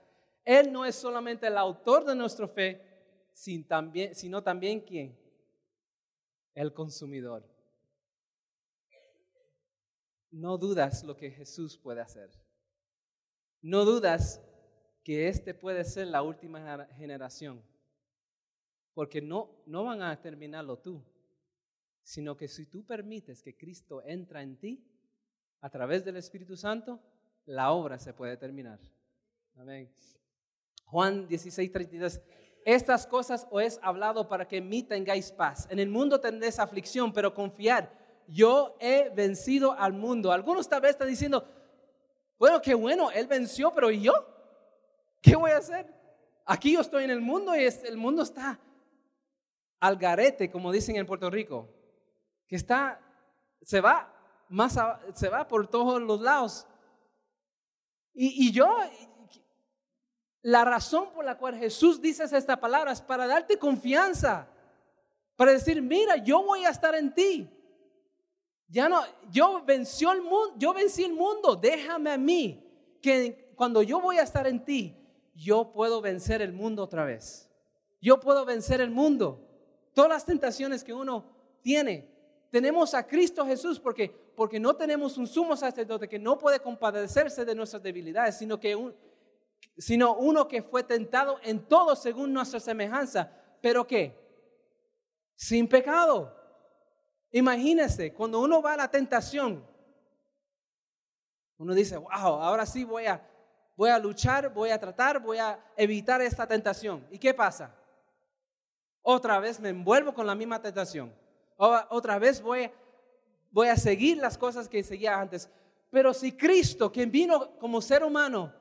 [0.45, 2.79] Él no es solamente el autor de nuestra fe,
[3.33, 5.17] sino también quién?
[6.53, 7.43] El consumidor.
[10.29, 12.29] No dudas lo que Jesús puede hacer.
[13.63, 14.39] No dudas
[15.03, 17.61] que este puede ser la última generación.
[18.93, 21.03] Porque no, no van a terminarlo tú,
[22.03, 24.85] sino que si tú permites que Cristo entra en ti
[25.61, 26.99] a través del Espíritu Santo,
[27.45, 28.79] la obra se puede terminar.
[29.55, 29.91] Amén.
[30.85, 32.21] Juan 16, 32.
[32.65, 35.67] Estas cosas os he hablado para que en mí tengáis paz.
[35.71, 37.91] En el mundo tendréis aflicción, pero confiar.
[38.27, 40.31] Yo he vencido al mundo.
[40.31, 41.47] Algunos tal vez están diciendo,
[42.37, 44.13] bueno, qué bueno, él venció, pero ¿y yo?
[45.21, 45.85] ¿Qué voy a hacer?
[46.45, 48.59] Aquí yo estoy en el mundo y el mundo está
[49.79, 51.69] al garete, como dicen en Puerto Rico,
[52.47, 52.99] que está,
[53.61, 54.13] se va
[54.49, 54.77] más,
[55.13, 56.67] se va por todos los lados.
[58.13, 58.77] Y, yo,
[60.41, 64.47] la razón por la cual Jesús dice esta palabra es para darte confianza,
[65.35, 67.49] para decir, mira, yo voy a estar en ti.
[68.67, 73.81] Ya no, yo venció el mundo, yo vencí el mundo, déjame a mí, que cuando
[73.81, 75.00] yo voy a estar en ti,
[75.33, 77.49] yo puedo vencer el mundo otra vez.
[78.01, 79.47] Yo puedo vencer el mundo.
[79.93, 81.25] Todas las tentaciones que uno
[81.61, 82.09] tiene.
[82.49, 87.45] Tenemos a Cristo Jesús porque, porque no tenemos un sumo sacerdote que no puede compadecerse
[87.45, 88.75] de nuestras debilidades, sino que
[89.77, 94.15] sino uno que fue tentado en todo según nuestra semejanza, pero que
[95.35, 96.35] sin pecado.
[97.31, 99.65] Imagínese, cuando uno va a la tentación,
[101.57, 103.25] uno dice, wow, ahora sí voy a,
[103.75, 107.05] voy a luchar, voy a tratar, voy a evitar esta tentación.
[107.11, 107.75] ¿Y qué pasa?
[109.01, 111.13] Otra vez me envuelvo con la misma tentación.
[111.57, 112.69] Otra vez voy,
[113.67, 115.49] a seguir las cosas que seguía antes.
[115.89, 118.53] Pero si Cristo, quien vino como ser humano,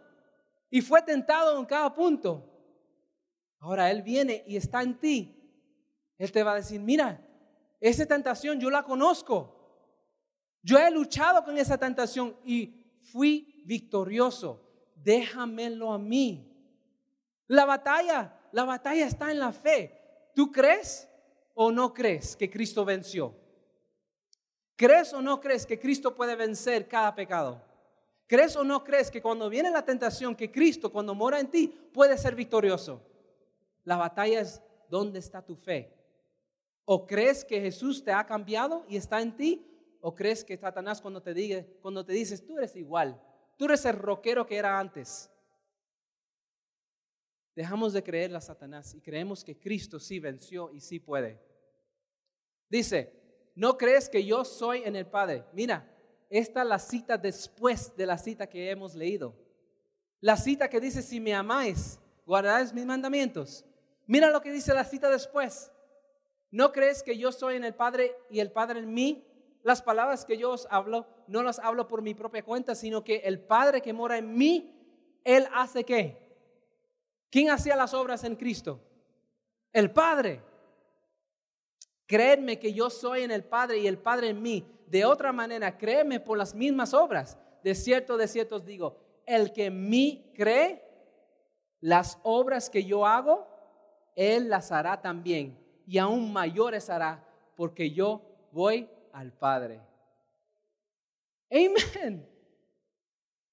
[0.70, 2.46] y fue tentado en cada punto.
[3.58, 5.36] Ahora Él viene y está en ti.
[6.16, 7.26] Él te va a decir, mira,
[7.80, 9.56] esa tentación yo la conozco.
[10.62, 14.69] Yo he luchado con esa tentación y fui victorioso.
[15.02, 16.46] Déjamelo a mí.
[17.46, 20.00] La batalla, la batalla está en la fe.
[20.34, 21.08] ¿Tú crees
[21.54, 23.34] o no crees que Cristo venció?
[24.76, 27.62] ¿Crees o no crees que Cristo puede vencer cada pecado?
[28.26, 31.68] ¿Crees o no crees que cuando viene la tentación, que Cristo cuando mora en ti
[31.92, 33.02] puede ser victorioso?
[33.84, 35.92] La batalla es dónde está tu fe.
[36.84, 39.66] ¿O crees que Jesús te ha cambiado y está en ti?
[40.00, 43.20] ¿O crees que Satanás cuando te, diga, cuando te dices, tú eres igual,
[43.60, 45.30] tú eres el rockero que era antes?
[47.54, 51.38] Dejamos de creerle a Satanás y creemos que Cristo sí venció y sí puede.
[52.70, 55.44] Dice, ¿no crees que yo soy en el Padre?
[55.52, 55.86] Mira,
[56.30, 59.36] esta es la cita después de la cita que hemos leído.
[60.20, 63.66] La cita que dice, si me amáis, guardaréis mis mandamientos.
[64.06, 65.70] Mira lo que dice la cita después.
[66.50, 69.29] ¿No crees que yo soy en el Padre y el Padre en mí?
[69.62, 73.16] Las palabras que yo os hablo, no las hablo por mi propia cuenta, sino que
[73.16, 74.74] el Padre que mora en mí,
[75.24, 76.18] Él hace qué?
[77.30, 78.80] ¿Quién hacía las obras en Cristo?
[79.72, 80.42] El Padre.
[82.06, 85.78] Creedme que yo soy en el Padre y el Padre en mí de otra manera,
[85.78, 87.38] créeme por las mismas obras.
[87.62, 90.82] De cierto, de cierto os digo, el que en mí cree,
[91.80, 93.46] las obras que yo hago,
[94.16, 95.56] él las hará también.
[95.86, 98.20] Y aún mayores hará, porque yo
[98.50, 99.80] voy al Padre.
[101.50, 102.28] Amén.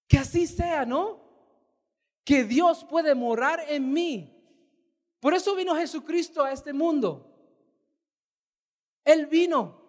[0.07, 1.19] Que así sea, ¿no?
[2.23, 4.33] Que Dios puede morar en mí.
[5.19, 7.23] Por eso vino Jesucristo a este mundo.
[9.03, 9.81] Él vino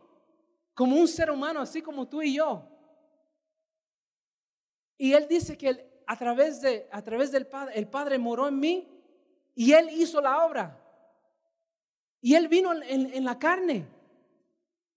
[0.75, 2.65] como un ser humano, así como tú y yo.
[4.97, 8.59] Y él dice que a través, de, a través del Padre, el Padre moró en
[8.59, 8.89] mí
[9.55, 10.81] y él hizo la obra.
[12.21, 13.87] Y él vino en, en la carne.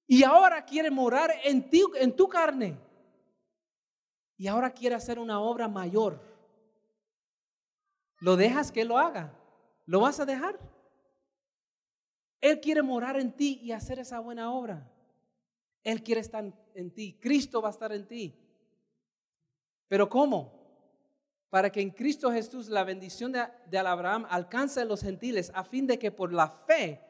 [0.07, 2.77] Y ahora quiere morar en, ti, en tu carne.
[4.37, 6.19] Y ahora quiere hacer una obra mayor.
[8.19, 9.33] ¿Lo dejas que lo haga?
[9.85, 10.59] ¿Lo vas a dejar?
[12.39, 14.91] Él quiere morar en ti y hacer esa buena obra.
[15.83, 17.17] Él quiere estar en ti.
[17.21, 18.35] Cristo va a estar en ti.
[19.87, 20.59] Pero ¿cómo?
[21.49, 25.63] Para que en Cristo Jesús la bendición de, de Abraham alcance a los gentiles a
[25.63, 27.01] fin de que por la fe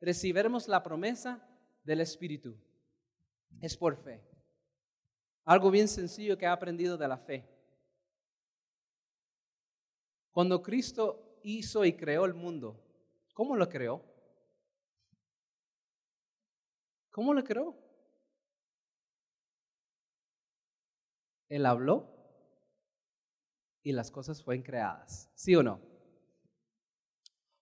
[0.00, 1.40] recibamos la promesa
[1.84, 2.56] del Espíritu.
[3.60, 4.22] Es por fe.
[5.44, 7.48] Algo bien sencillo que he aprendido de la fe.
[10.30, 12.82] Cuando Cristo hizo y creó el mundo,
[13.34, 14.02] ¿cómo lo creó?
[17.10, 17.78] ¿Cómo le creó?
[21.48, 22.10] Él habló
[23.82, 25.30] y las cosas fueron creadas.
[25.36, 25.80] ¿Sí o no?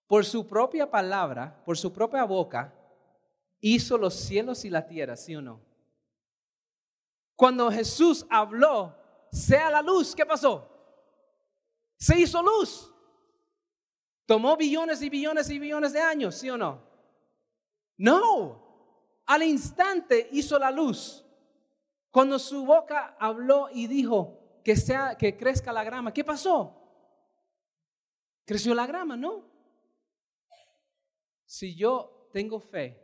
[0.07, 2.73] Por su propia palabra, por su propia boca,
[3.63, 5.61] hizo los cielos y la tierra, ¿sí o no?
[7.33, 8.93] Cuando Jesús habló,
[9.31, 10.69] sea la luz, ¿qué pasó?
[11.97, 12.93] Se hizo luz.
[14.25, 16.85] Tomó billones y billones y billones de años, ¿sí o no?
[17.97, 21.25] No, al instante hizo la luz.
[22.11, 26.81] Cuando su boca habló y dijo que sea que crezca la grama, ¿qué pasó?
[28.45, 29.49] Creció la grama, ¿no?
[31.45, 33.02] Si yo tengo fe,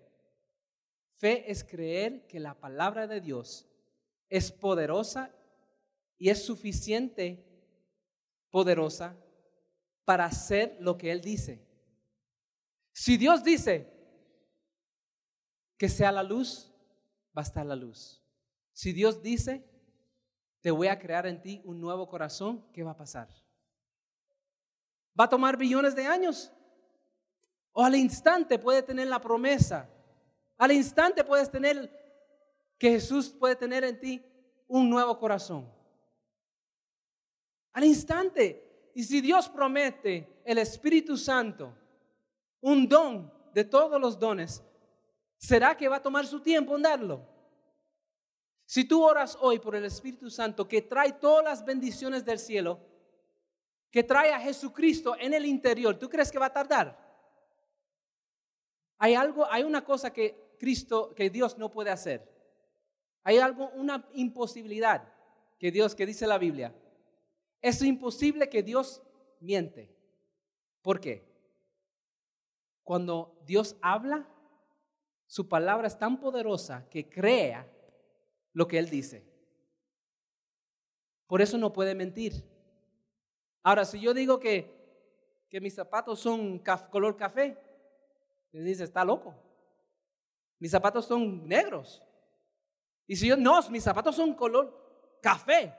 [1.20, 3.68] fe es creer que la palabra de Dios
[4.30, 5.36] es poderosa
[6.18, 7.46] y es suficiente
[8.50, 9.18] poderosa
[10.06, 11.68] para hacer lo que Él dice.
[12.94, 13.94] Si Dios dice
[15.78, 16.74] que sea la luz,
[17.38, 18.24] va a estar la luz.
[18.72, 19.70] Si Dios dice,
[20.62, 23.30] te voy a crear en ti un nuevo corazón, ¿qué va a pasar?
[25.20, 26.52] ¿Va a tomar billones de años?
[27.74, 29.90] ¿O al instante puede tener la promesa?
[30.60, 31.90] Al instante puedes tener
[32.78, 34.24] que Jesús puede tener en ti
[34.68, 35.68] un nuevo corazón.
[37.74, 38.92] Al instante.
[38.94, 41.74] Y si Dios promete el Espíritu Santo,
[42.60, 44.62] un don de todos los dones,
[45.38, 47.26] ¿será que va a tomar su tiempo en darlo?
[48.66, 52.80] Si tú oras hoy por el Espíritu Santo que trae todas las bendiciones del cielo,
[53.90, 57.10] que trae a Jesucristo en el interior, ¿tú crees que va a tardar?
[58.98, 62.30] Hay algo, hay una cosa que Cristo, que Dios no puede hacer.
[63.24, 65.12] Hay algo, una imposibilidad
[65.58, 66.76] que Dios, que dice la Biblia,
[67.62, 69.02] es imposible que Dios
[69.40, 69.96] miente.
[70.82, 71.28] ¿Por qué?
[72.84, 74.28] Cuando Dios habla,
[75.26, 77.68] su palabra es tan poderosa que crea
[78.54, 79.26] lo que Él dice.
[81.28, 82.44] Por eso no puede mentir.
[83.62, 87.58] Ahora, si yo digo que, que mis zapatos son color café,
[88.52, 89.36] Él dice, está loco.
[90.60, 92.04] Mis zapatos son negros.
[93.08, 95.74] Y si yo, no, mis zapatos son color café.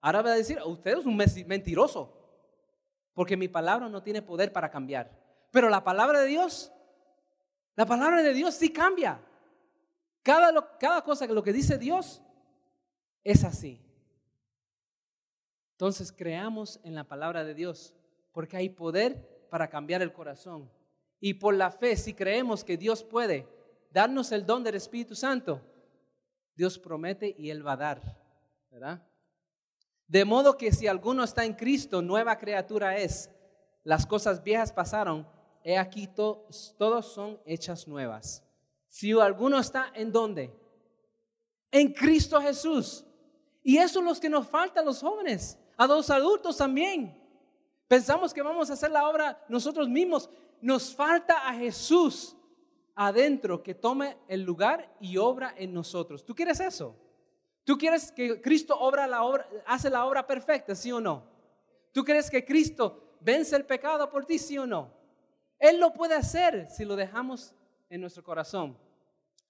[0.00, 2.12] Ahora va a decir, usted es un mentiroso,
[3.14, 5.10] porque mi palabra no tiene poder para cambiar.
[5.50, 6.72] Pero la palabra de Dios,
[7.76, 9.24] la palabra de Dios sí cambia.
[10.22, 12.20] Cada, cada cosa que lo que dice Dios
[13.22, 13.80] es así.
[15.72, 17.94] Entonces creamos en la palabra de Dios,
[18.32, 20.70] porque hay poder para cambiar el corazón.
[21.20, 23.48] Y por la fe, si creemos que Dios puede
[23.92, 25.60] darnos el don del Espíritu Santo,
[26.54, 28.18] Dios promete y Él va a dar,
[28.70, 29.02] ¿verdad?
[30.06, 33.30] De modo que si alguno está en Cristo, nueva criatura es.
[33.84, 35.26] Las cosas viejas pasaron,
[35.64, 38.44] he aquí todos, son hechas nuevas.
[38.88, 40.54] Si alguno está en dónde?
[41.70, 43.04] En Cristo Jesús.
[43.62, 47.18] Y eso es lo que nos falta a los jóvenes, a los adultos también.
[47.88, 50.28] Pensamos que vamos a hacer la obra nosotros mismos.
[50.60, 52.36] Nos falta a Jesús
[52.94, 56.24] adentro que tome el lugar y obra en nosotros.
[56.24, 56.96] ¿Tú quieres eso?
[57.64, 61.24] ¿Tú quieres que Cristo obra la obra, hace la obra perfecta, sí o no?
[61.92, 64.92] ¿Tú crees que Cristo vence el pecado por ti, sí o no?
[65.58, 67.54] Él lo puede hacer si lo dejamos
[67.88, 68.76] en nuestro corazón.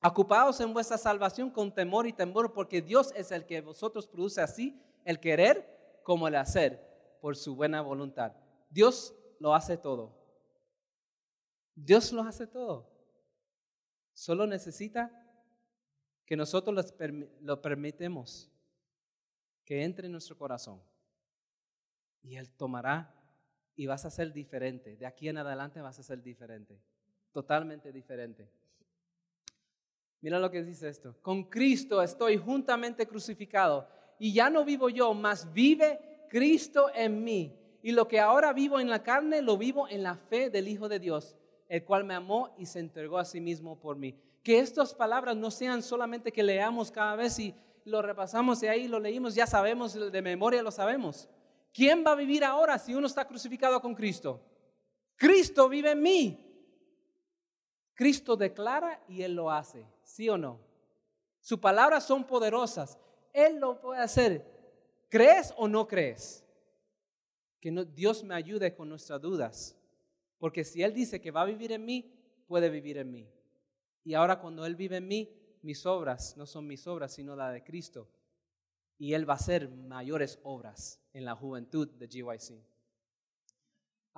[0.02, 4.40] Ocupados en vuestra salvación con temor y temor, porque Dios es el que vosotros produce
[4.40, 8.32] así el querer como el hacer por su buena voluntad.
[8.68, 10.12] Dios lo hace todo.
[11.74, 12.91] Dios lo hace todo.
[14.12, 15.10] Solo necesita
[16.24, 16.94] que nosotros
[17.40, 18.50] lo permitemos
[19.64, 20.80] que entre en nuestro corazón.
[22.22, 23.14] Y Él tomará
[23.74, 24.96] y vas a ser diferente.
[24.96, 26.80] De aquí en adelante vas a ser diferente.
[27.32, 28.48] Totalmente diferente.
[30.20, 31.16] Mira lo que dice esto.
[31.20, 33.88] Con Cristo estoy juntamente crucificado.
[34.18, 37.58] Y ya no vivo yo, mas vive Cristo en mí.
[37.82, 40.88] Y lo que ahora vivo en la carne, lo vivo en la fe del Hijo
[40.88, 41.36] de Dios,
[41.72, 45.36] el cual me amó y se entregó a sí mismo por mí que estas palabras
[45.36, 47.54] no sean solamente que leamos cada vez y
[47.84, 51.28] lo repasamos y ahí lo leímos, ya sabemos, de memoria lo sabemos.
[51.72, 54.40] ¿Quién va a vivir ahora si uno está crucificado con Cristo?
[55.16, 56.48] Cristo vive en mí.
[57.94, 60.60] Cristo declara y Él lo hace, ¿sí o no?
[61.40, 62.98] Sus palabras son poderosas.
[63.32, 64.44] Él lo puede hacer.
[65.08, 66.44] ¿Crees o no crees?
[67.60, 69.76] Que Dios me ayude con nuestras dudas.
[70.42, 72.12] Porque si Él dice que va a vivir en mí,
[72.48, 73.28] puede vivir en mí.
[74.02, 75.32] Y ahora cuando Él vive en mí,
[75.62, 78.08] mis obras no son mis obras, sino la de Cristo.
[78.98, 82.60] Y Él va a hacer mayores obras en la juventud de GYC.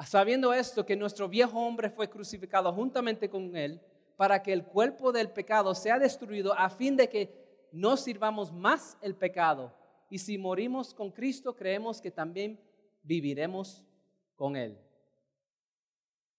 [0.06, 3.82] Sabiendo esto, que nuestro viejo hombre fue crucificado juntamente con Él,
[4.16, 8.96] para que el cuerpo del pecado sea destruido a fin de que no sirvamos más
[9.02, 9.76] el pecado.
[10.08, 12.58] Y si morimos con Cristo, creemos que también
[13.02, 13.84] viviremos
[14.36, 14.78] con Él.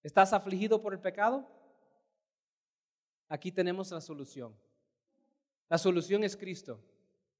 [0.06, 1.44] ¿Estás afligido por el pecado?
[3.28, 4.56] Aquí tenemos la solución.
[5.68, 6.80] La solución es Cristo.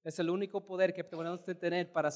[0.02, 2.10] Es el único poder que podemos tener para,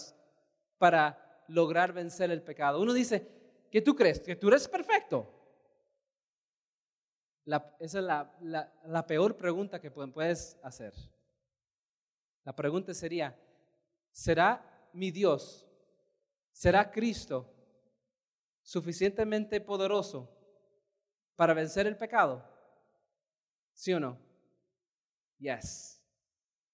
[0.77, 2.81] para lograr vencer el pecado.
[2.81, 3.29] Uno dice,
[3.71, 4.19] ¿qué tú crees?
[4.19, 5.33] ¿Que tú eres perfecto?
[7.79, 10.93] esa es la, la peor pregunta que puedes hacer.
[12.43, 13.39] La pregunta sería,
[14.11, 15.65] ¿será mi Dios,
[16.51, 17.55] será Cristo
[18.63, 20.39] suficientemente poderoso
[21.41, 22.45] para vencer el pecado?
[23.73, 24.19] ¿Sí o no?
[25.39, 25.99] Yes.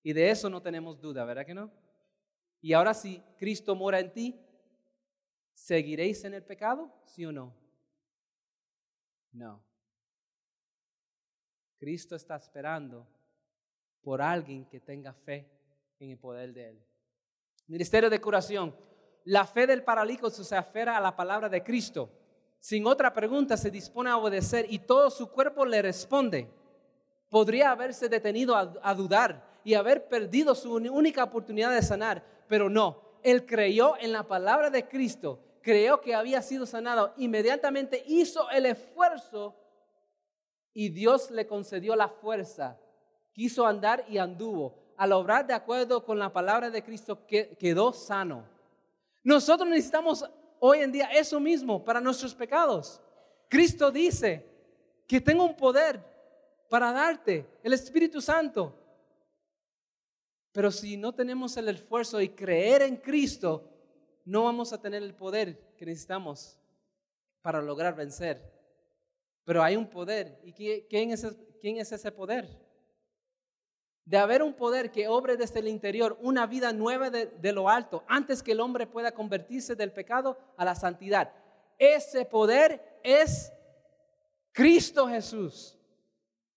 [0.02, 1.70] Y de eso no tenemos duda, ¿verdad que no?
[2.60, 4.44] Y ahora si Cristo mora en ti,
[5.54, 6.92] ¿seguiréis en el pecado?
[7.04, 7.54] ¿Sí o no?
[9.30, 9.64] No.
[11.78, 13.06] Cristo está esperando
[14.02, 15.48] por alguien que tenga fe
[16.00, 16.84] en el poder de Él.
[17.68, 18.74] Ministerio de curación.
[19.26, 22.25] La fe del paralítico se aferra a la palabra de Cristo.
[22.60, 26.50] Sin otra pregunta se dispone a obedecer y todo su cuerpo le responde.
[27.28, 33.02] Podría haberse detenido a, dudar y haber perdido su única oportunidad de sanar, pero no.
[33.22, 38.66] Él creyó en la palabra de Cristo, creyó que había sido sanado, inmediatamente hizo el
[38.66, 39.56] esfuerzo
[40.72, 42.78] y Dios le concedió la fuerza.
[43.32, 44.78] Quiso andar y anduvo.
[44.96, 48.44] Al obrar de acuerdo con la palabra de Cristo quedó sano.
[49.24, 50.24] Nosotros necesitamos
[50.60, 53.00] hoy en día eso mismo para nuestros pecados.
[53.48, 54.44] Cristo dice
[55.06, 56.02] que tengo un poder
[56.68, 58.74] para darte, el Espíritu Santo.
[60.52, 63.68] Pero si no tenemos el esfuerzo y creer en Cristo,
[64.24, 66.58] no vamos a tener el poder que necesitamos
[67.42, 68.56] para lograr vencer
[69.46, 70.38] pero hay un poder.
[70.42, 71.24] ¿Y quién es,
[71.60, 72.65] quién es ese poder?
[74.06, 78.02] De haber un poder que obre desde el interior una vida nueva de, lo alto,
[78.08, 81.30] antes que el hombre pueda convertirse del pecado a la santidad.
[81.78, 83.52] Ese poder es
[84.52, 85.78] Cristo Jesús.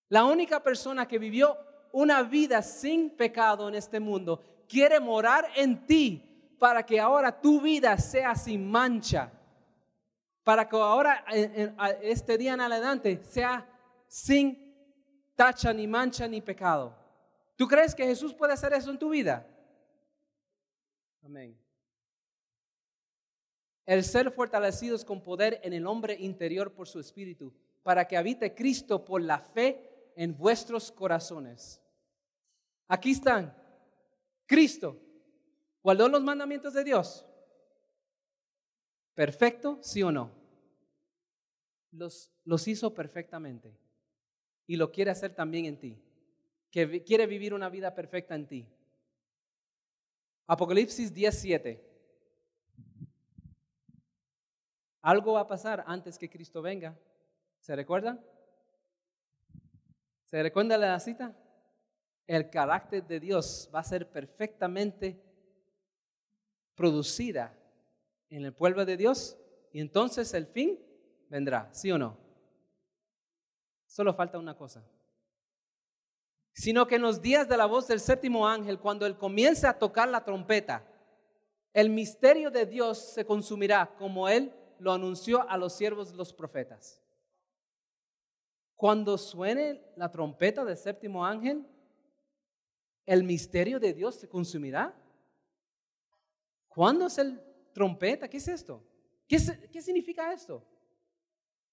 [0.07, 1.57] La única persona que vivió
[1.91, 7.59] una vida sin pecado en este mundo quiere morar en ti para que ahora tu
[7.59, 9.33] vida sea sin mancha
[10.49, 11.23] para que ahora,
[12.01, 13.69] este día en adelante, sea
[14.07, 14.57] sin
[15.35, 16.91] tacha, ni mancha, ni pecado.
[17.59, 19.45] ¿Tú crees que Jesús puede hacer eso en tu vida?
[21.21, 21.59] Amén.
[23.85, 27.53] El ser fortalecidos con poder en el hombre interior por su espíritu,
[27.83, 31.81] para que habite Cristo por la fe en vuestros corazones.
[32.87, 33.53] Aquí están.
[34.45, 34.97] Cristo
[35.83, 37.25] guardó los mandamientos de Dios.
[39.15, 39.79] ¿Perfecto?
[39.81, 40.39] ¿Sí o no?
[41.91, 43.75] los, los hizo perfectamente
[44.65, 46.01] y lo quiere hacer también en ti,
[46.71, 48.67] que quiere vivir una vida perfecta en ti.
[50.47, 51.85] Apocalipsis 17.
[55.01, 56.97] Algo va a pasar antes que Cristo venga.
[57.59, 58.23] ¿Se recuerdan?
[60.25, 61.35] ¿Se recuerda la cita?
[62.27, 65.19] El carácter de Dios va a ser perfectamente
[66.75, 67.57] producida
[68.29, 69.37] en el pueblo de Dios
[69.71, 70.79] y entonces el fin
[71.29, 72.17] vendrá, ¿sí o no?
[73.85, 74.83] Solo falta una cosa.
[76.59, 79.79] Sino que en los días de la voz del séptimo ángel, cuando él comience a
[79.79, 80.83] tocar la trompeta,
[81.71, 86.33] el misterio de Dios se consumirá como él lo anunció a los siervos de los
[86.33, 87.01] profetas.
[88.75, 91.65] Cuando suene la trompeta del séptimo ángel,
[93.05, 94.93] el misterio de Dios se consumirá.
[96.67, 97.41] ¿Cuándo es el
[97.71, 98.27] trompeta?
[98.27, 98.83] ¿Qué es esto?
[99.29, 99.37] ¿Qué,
[99.71, 100.61] qué significa esto?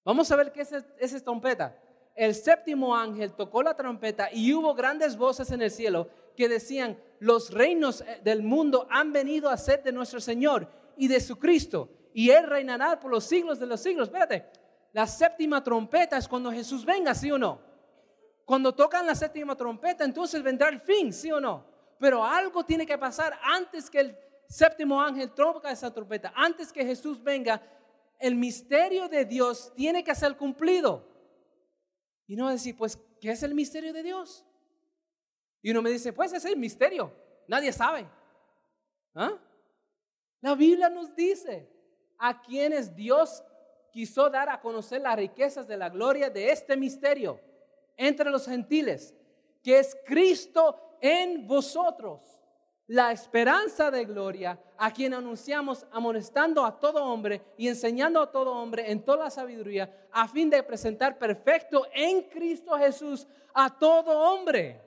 [0.05, 1.77] Vamos a ver qué es esa trompeta.
[2.17, 6.97] El séptimo ángel tocó la trompeta y hubo grandes voces en el cielo que decían,
[7.19, 11.37] los reinos eh, del mundo han venido a ser de nuestro Señor y de su
[11.37, 14.07] Cristo, y Él reinará por los siglos de los siglos.
[14.07, 14.47] Espérate,
[14.93, 17.61] la séptima trompeta es cuando Jesús venga, ¿sí o no?
[18.45, 21.65] Cuando tocan la séptima trompeta, entonces vendrá el fin, ¿sí o no?
[21.99, 24.17] Pero algo tiene que pasar antes que el
[24.49, 27.61] séptimo ángel toque esa trompeta, antes que Jesús venga
[28.17, 31.16] el misterio de Dios tiene que ser cumplido.
[32.27, 34.45] Y no decir, pues, ¿qué es el misterio de Dios?
[35.61, 37.11] Y uno me dice, pues es el misterio,
[37.47, 38.07] nadie sabe.
[39.15, 39.33] ¿Ah?
[40.41, 41.69] La Biblia nos dice
[42.17, 43.43] a quienes Dios
[43.91, 47.39] quiso dar a conocer las riquezas de la gloria de este misterio
[47.95, 49.15] entre los gentiles,
[49.63, 52.36] que es Cristo en vosotros,
[52.87, 58.53] la esperanza de gloria, a quien anunciamos amonestando a todo hombre y enseñando a todo
[58.53, 64.17] hombre en toda la sabiduría, a fin de presentar perfecto en Cristo Jesús a todo
[64.31, 64.81] hombre.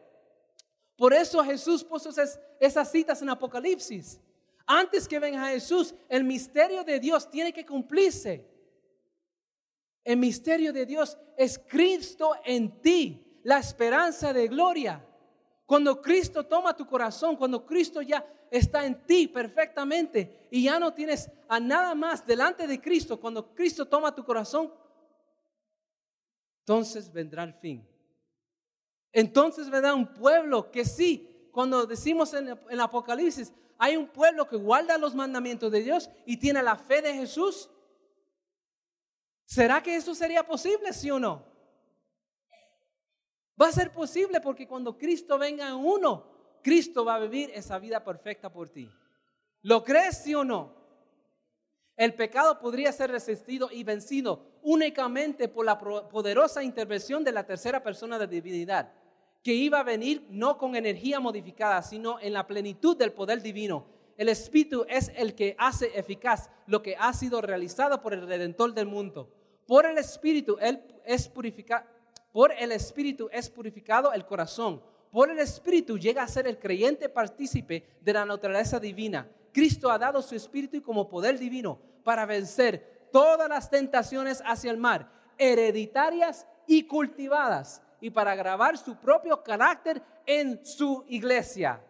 [0.96, 4.18] Por eso Jesús puso esas, esas citas en Apocalipsis.
[4.66, 8.48] Antes que venga Jesús, el misterio de Dios tiene que cumplirse.
[10.04, 15.04] El misterio de Dios es Cristo en ti, la esperanza de gloria.
[15.70, 20.92] Cuando Cristo toma tu corazón, cuando Cristo ya está en ti perfectamente y ya no
[20.92, 24.74] tienes a nada más delante de Cristo, cuando Cristo toma tu corazón,
[26.62, 27.88] entonces vendrá el fin.
[29.12, 34.56] Entonces vendrá un pueblo que sí, cuando decimos en el Apocalipsis, hay un pueblo que
[34.56, 37.70] guarda los mandamientos de Dios y tiene la fe de Jesús.
[39.44, 41.49] ¿Será que eso sería posible, sí o no?
[43.60, 46.24] Va a ser posible porque cuando Cristo venga en uno,
[46.62, 48.88] Cristo va a vivir esa vida perfecta por ti.
[49.62, 50.72] ¿Lo crees, sí o no?
[51.96, 57.82] El pecado podría ser resistido y vencido únicamente por la poderosa intervención de la tercera
[57.82, 58.92] persona de divinidad,
[59.42, 63.86] que iba a venir no con energía modificada, sino en la plenitud del poder divino.
[64.16, 68.72] El Espíritu es el que hace eficaz lo que ha sido realizado por el Redentor
[68.72, 69.30] del mundo.
[69.66, 71.99] Por el Espíritu, Él es purificado
[72.32, 74.82] por el Espíritu es purificado el corazón.
[75.10, 79.28] Por el Espíritu llega a ser el creyente partícipe de la naturaleza divina.
[79.52, 84.76] Cristo ha dado su Espíritu como poder divino para vencer todas las tentaciones hacia el
[84.76, 91.82] mar, hereditarias y cultivadas, y para grabar su propio carácter en su iglesia.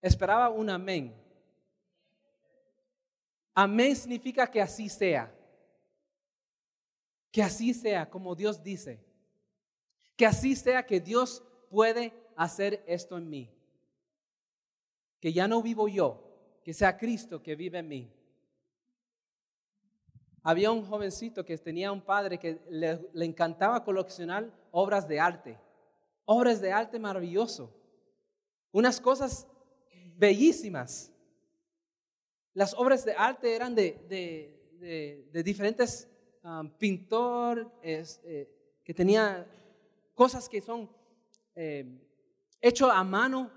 [0.00, 1.14] Esperaba un amén.
[3.54, 5.32] Amén significa que así sea.
[7.36, 8.98] Que así sea como Dios dice.
[10.16, 13.54] Que así sea que Dios puede hacer esto en mí.
[15.20, 16.18] Que ya no vivo yo,
[16.64, 18.10] que sea Cristo que vive en mí.
[20.42, 25.58] Había un jovencito que tenía un padre que le, encantaba coleccionar obras de arte.
[26.24, 27.70] Obras de arte maravilloso.
[28.72, 29.46] Unas cosas
[30.16, 31.12] bellísimas.
[32.54, 34.02] Las obras de arte eran de,
[34.80, 36.08] de, de diferentes
[36.78, 39.46] pintor eh, que tenía
[40.14, 40.88] cosas que son
[41.54, 41.84] eh,
[42.60, 43.50] hechas a mano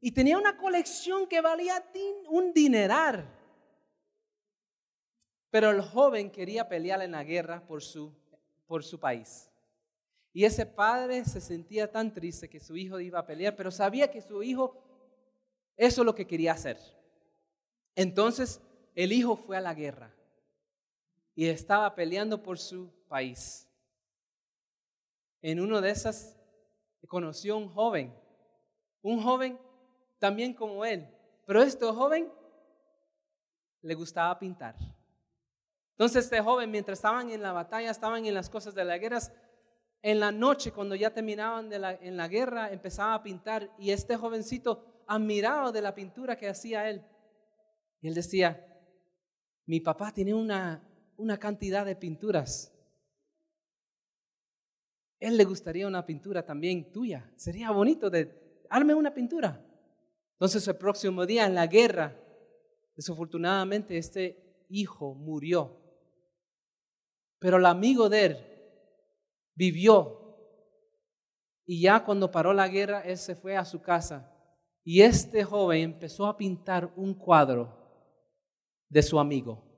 [0.00, 1.84] y tenía una colección que valía
[2.28, 3.40] un dinerar.
[5.50, 8.12] Pero el joven quería pelear en la guerra por su,
[8.66, 9.50] por su país.
[10.32, 14.10] Y ese padre se sentía tan triste que su hijo iba a pelear, pero sabía
[14.10, 14.82] que su hijo
[15.76, 16.78] eso es lo que quería hacer.
[17.94, 18.62] Entonces
[18.94, 20.14] el hijo fue a la guerra
[21.34, 23.68] y estaba peleando por su país.
[25.40, 26.38] En uno de esas
[27.08, 28.14] conoció un joven,
[29.02, 29.58] un joven
[30.18, 31.06] también como él,
[31.46, 32.32] pero este joven
[33.82, 34.76] le gustaba pintar.
[35.90, 39.18] Entonces este joven, mientras estaban en la batalla, estaban en las cosas de la guerra,
[40.00, 43.90] en la noche, cuando ya terminaban de la, en la guerra, empezaba a pintar y
[43.90, 47.04] este jovencito admiraba de la pintura que hacía él.
[48.00, 48.66] Y él decía,
[49.66, 50.82] mi papá tiene una,
[51.22, 52.76] una cantidad de pinturas.
[55.20, 57.32] Él le gustaría una pintura también tuya.
[57.36, 59.64] Sería bonito de, arme una pintura.
[60.32, 62.20] Entonces el próximo día en la guerra,
[62.96, 65.80] desafortunadamente este hijo murió.
[67.38, 68.36] Pero el amigo de él
[69.54, 70.18] vivió.
[71.64, 74.28] Y ya cuando paró la guerra, él se fue a su casa.
[74.82, 77.78] Y este joven empezó a pintar un cuadro
[78.88, 79.71] de su amigo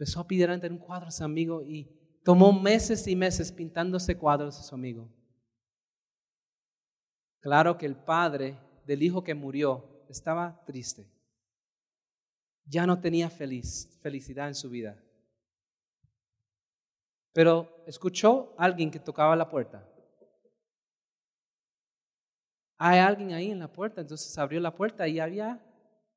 [0.00, 1.86] empezó a pedir un cuadro a su amigo y
[2.24, 5.06] tomó meses y meses pintando ese cuadro a su amigo.
[7.40, 11.06] Claro que el padre del hijo que murió estaba triste.
[12.64, 14.98] Ya no tenía feliz, felicidad en su vida.
[17.34, 19.86] Pero escuchó a alguien que tocaba la puerta.
[22.78, 25.62] Hay alguien ahí en la puerta, entonces abrió la puerta y había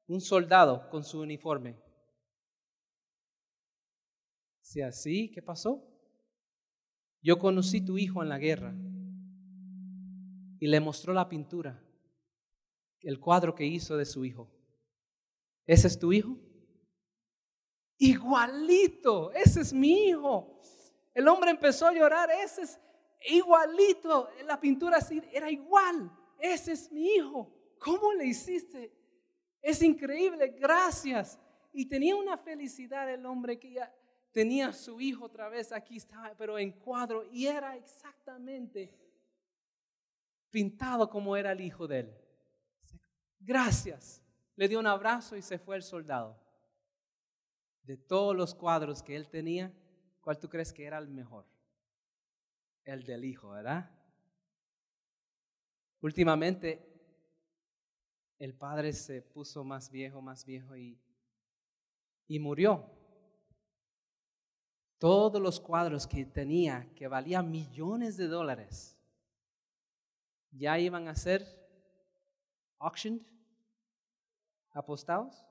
[0.08, 1.83] un soldado con su uniforme.
[4.74, 5.88] Si así, ¿qué pasó?
[7.22, 8.74] Yo conocí tu hijo en la guerra
[10.60, 11.80] y le mostró la pintura,
[13.02, 14.50] el cuadro que hizo de su hijo.
[15.68, 16.40] ¿Ese es tu hijo?
[18.00, 20.60] Igualito, ese es mi hijo.
[21.14, 22.80] El hombre empezó a llorar, ese es
[23.30, 24.28] igualito.
[24.48, 24.98] La pintura
[25.32, 27.76] era igual, ese es mi hijo.
[27.78, 28.92] ¿Cómo le hiciste?
[29.62, 31.40] Es increíble, gracias.
[31.72, 33.94] Y tenía una felicidad el hombre que ya
[34.34, 38.92] tenía su hijo otra vez, aquí estaba, pero en cuadro, y era exactamente
[40.50, 42.18] pintado como era el hijo de él.
[43.40, 44.22] gracias.
[44.56, 46.40] Le dio un abrazo y se fue el soldado.
[47.82, 49.74] De todos los cuadros que él tenía,
[50.22, 51.46] ¿cuál tú crees que era el mejor?
[52.84, 53.90] El del hijo, ¿verdad?
[56.02, 56.88] Últimamente,
[58.38, 61.00] el padre se puso más viejo, más viejo y,
[62.28, 63.03] y murió.
[65.04, 68.98] Todos los cuadros que tenía, que valían millones de dólares,
[70.50, 71.46] ya iban a ser
[72.80, 73.20] auctioned,
[74.72, 75.46] apostados.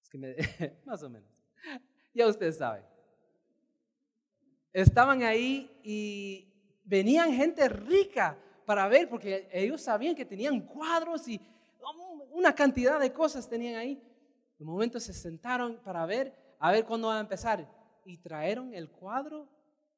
[0.00, 1.28] Es que más o menos.
[2.14, 2.84] Ya ustedes saben.
[4.72, 11.40] Estaban ahí y venían gente rica para ver, porque ellos sabían que tenían cuadros y
[12.30, 14.00] una cantidad de cosas tenían ahí.
[14.56, 17.66] De momento se sentaron para ver, a ver cuándo va a empezar.
[18.04, 19.48] Y trajeron el cuadro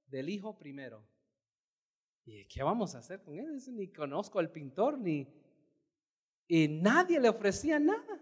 [0.06, 1.04] del hijo primero.
[2.24, 3.60] ¿Y qué vamos a hacer con él?
[3.72, 5.28] Ni conozco al pintor, ni...
[6.46, 8.20] Y nadie le ofrecía nada.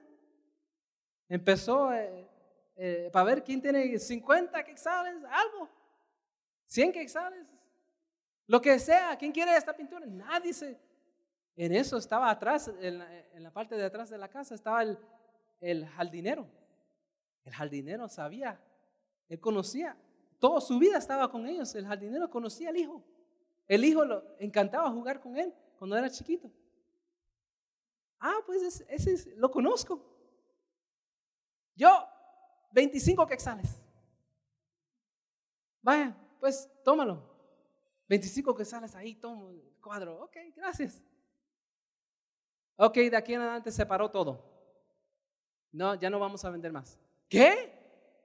[1.29, 2.29] Empezó eh,
[2.77, 5.69] eh, para ver quién tiene 50 quexales, algo.
[6.67, 7.47] 100 quexales.
[8.47, 10.07] Lo que sea, ¿quién quiere esta pintura?
[10.07, 10.79] Nadie se...
[11.57, 12.99] En eso estaba atrás, en
[13.43, 14.99] la, parte de atrás de la casa, estaba el,
[15.61, 16.49] el jardinero.
[17.45, 18.61] El jardinero sabía,
[19.29, 19.97] él conocía,
[20.39, 21.75] toda su vida estaba con ellos.
[21.75, 23.05] El jardinero conocía al hijo.
[23.69, 26.51] El hijo lo encantaba jugar con él cuando era chiquito.
[28.19, 30.05] Ah, pues ese, lo conozco.
[31.77, 31.89] Yo,
[32.73, 33.81] 25 quexales.
[35.81, 37.31] Vaya, pues tómalo.
[38.09, 40.25] 25 quexales ahí, tomo el cuadro.
[40.25, 41.03] Ok, gracias.
[42.77, 44.45] Ok, de aquí en adelante se paró todo.
[45.73, 46.99] No, ya no vamos a vender más.
[47.31, 47.73] ¿Qué?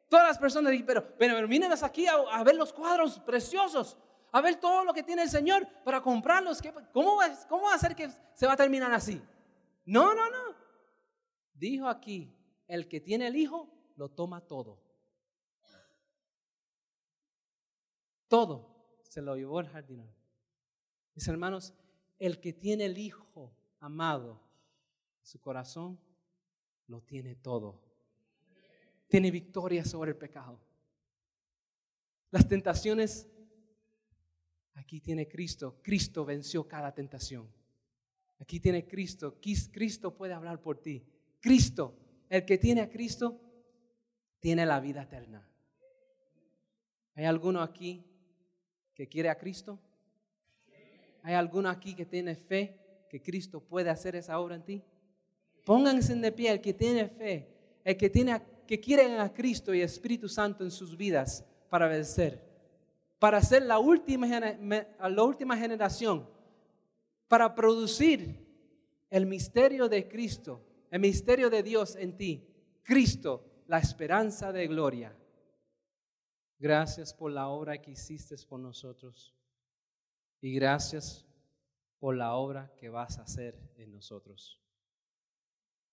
[0.10, 3.98] Todas las personas dijeron, pero, pero, pero aquí a ver los cuadros preciosos
[4.36, 6.62] a ver todo lo que tiene el Señor para comprarlos.
[6.92, 9.22] ¿Cómo ¿Cómo va a ser que se va a terminar así?
[9.86, 10.56] No, no, no.
[11.54, 12.36] Dijo aquí,
[12.68, 14.84] el que tiene el Hijo lo toma todo.
[18.28, 20.14] Todo se lo llevó el jardinero.
[21.14, 21.74] Mis hermanos,
[22.20, 24.42] el que tiene el Hijo amado
[25.22, 25.98] su corazón,
[26.88, 27.82] lo tiene todo.
[29.16, 30.60] Tiene victoria sobre el pecado.
[32.32, 33.30] Las tentaciones
[34.74, 35.80] Aquí tiene Cristo.
[35.82, 37.50] Cristo venció cada tentación.
[38.40, 39.40] Aquí tiene Cristo.
[39.72, 41.02] Cristo puede hablar por ti.
[41.40, 41.98] Cristo,
[42.28, 43.40] el que tiene a Cristo,
[44.42, 45.50] tiene la vida eterna.
[47.14, 48.04] ¿Hay alguno aquí
[48.94, 49.80] que quiere a Cristo?
[51.24, 54.84] ¿Hay alguno aquí que tiene fe que Cristo puede hacer esa obra en ti?
[55.64, 59.82] Pónganse de pie el que tiene fe, el que, tiene, que quiere a Cristo y
[59.82, 62.46] Espíritu Santo en sus vidas para vencer
[63.20, 66.30] para ser la última, la última generación,
[67.28, 68.46] para producir
[69.10, 70.62] el misterio de Cristo,
[70.92, 72.48] el misterio de Dios en ti.
[72.84, 75.18] Cristo, la esperanza de gloria.
[76.60, 79.34] Gracias por la obra que hiciste por nosotros
[80.40, 81.26] y gracias
[82.00, 84.62] por la obra que vas a hacer en nosotros.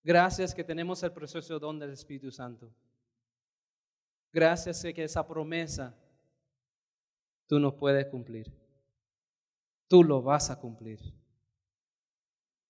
[0.04, 2.74] Gracias que tenemos el precioso don del Espíritu Santo.
[4.32, 5.96] Gracias que esa promesa
[7.46, 8.52] tú no puedes cumplir.
[9.86, 11.00] Tú lo vas a cumplir.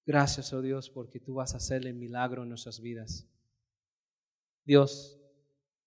[0.04, 3.28] Gracias, oh Dios, porque tú vas a hacer el milagro en nuestras vidas.
[4.64, 5.18] Dios,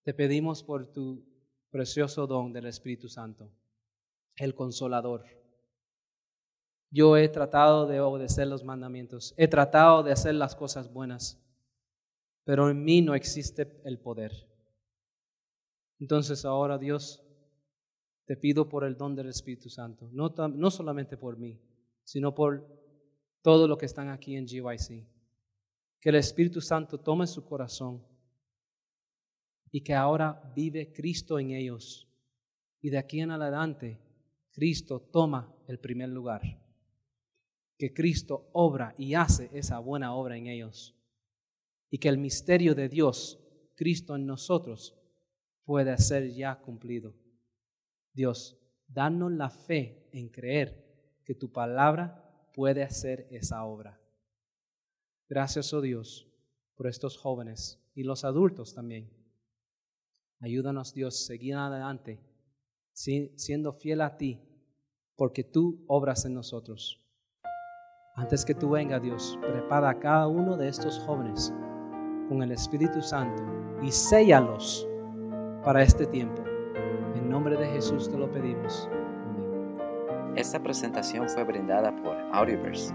[0.02, 1.24] te pedimos por tu
[1.70, 3.52] precioso don del Espíritu Santo,
[4.36, 5.26] el consolador.
[6.96, 11.38] Yo he tratado de obedecer los mandamientos, he tratado de hacer las cosas buenas,
[12.42, 14.32] pero en mí no existe el poder.
[16.00, 17.22] Entonces ahora, Dios,
[18.24, 21.60] te pido por el don del Espíritu Santo, no, solamente por mí,
[22.02, 22.66] sino por
[23.42, 25.06] todo lo que están aquí en GYC.
[26.00, 28.02] Que el Espíritu Santo tome su corazón
[29.70, 32.08] y que ahora vive Cristo en ellos.
[32.80, 34.00] Y de aquí en adelante,
[34.50, 36.64] Cristo toma el primer lugar.
[37.78, 40.94] Que Cristo obra y hace esa buena obra en ellos.
[41.90, 43.38] Y que el misterio de Dios,
[43.74, 44.98] Cristo en nosotros,
[45.64, 47.14] pueda ser ya cumplido.
[48.12, 48.58] Dios,
[48.88, 54.00] danos la fe en creer que tu palabra puede hacer esa obra.
[55.28, 56.32] Gracias, oh Dios,
[56.76, 59.12] por estos jóvenes y los adultos también.
[60.40, 62.20] Ayúdanos, Dios, seguir adelante,
[62.92, 64.40] siendo fiel a ti,
[65.16, 67.05] porque tú obras en nosotros.
[68.18, 71.52] Antes que tú venga, Dios, prepara a cada uno de estos jóvenes
[72.30, 73.42] con el Espíritu Santo
[73.82, 74.88] y séllalos
[75.62, 76.42] para este tiempo.
[77.14, 78.88] En nombre de Jesús te lo pedimos.
[80.34, 82.94] Esta presentación fue brindada por Audioverse,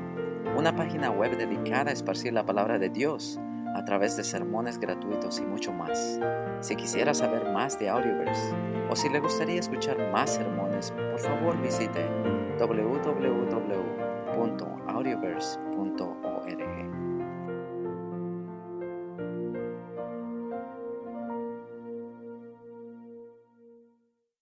[0.58, 3.40] una página web dedicada a esparcir la palabra de Dios
[3.76, 6.20] a través de sermones gratuitos y mucho más.
[6.62, 8.56] Si quisiera saber más de Audioverse
[8.90, 12.08] o si le gustaría escuchar más sermones, por favor visite
[14.36, 16.31] www.audioverse.org.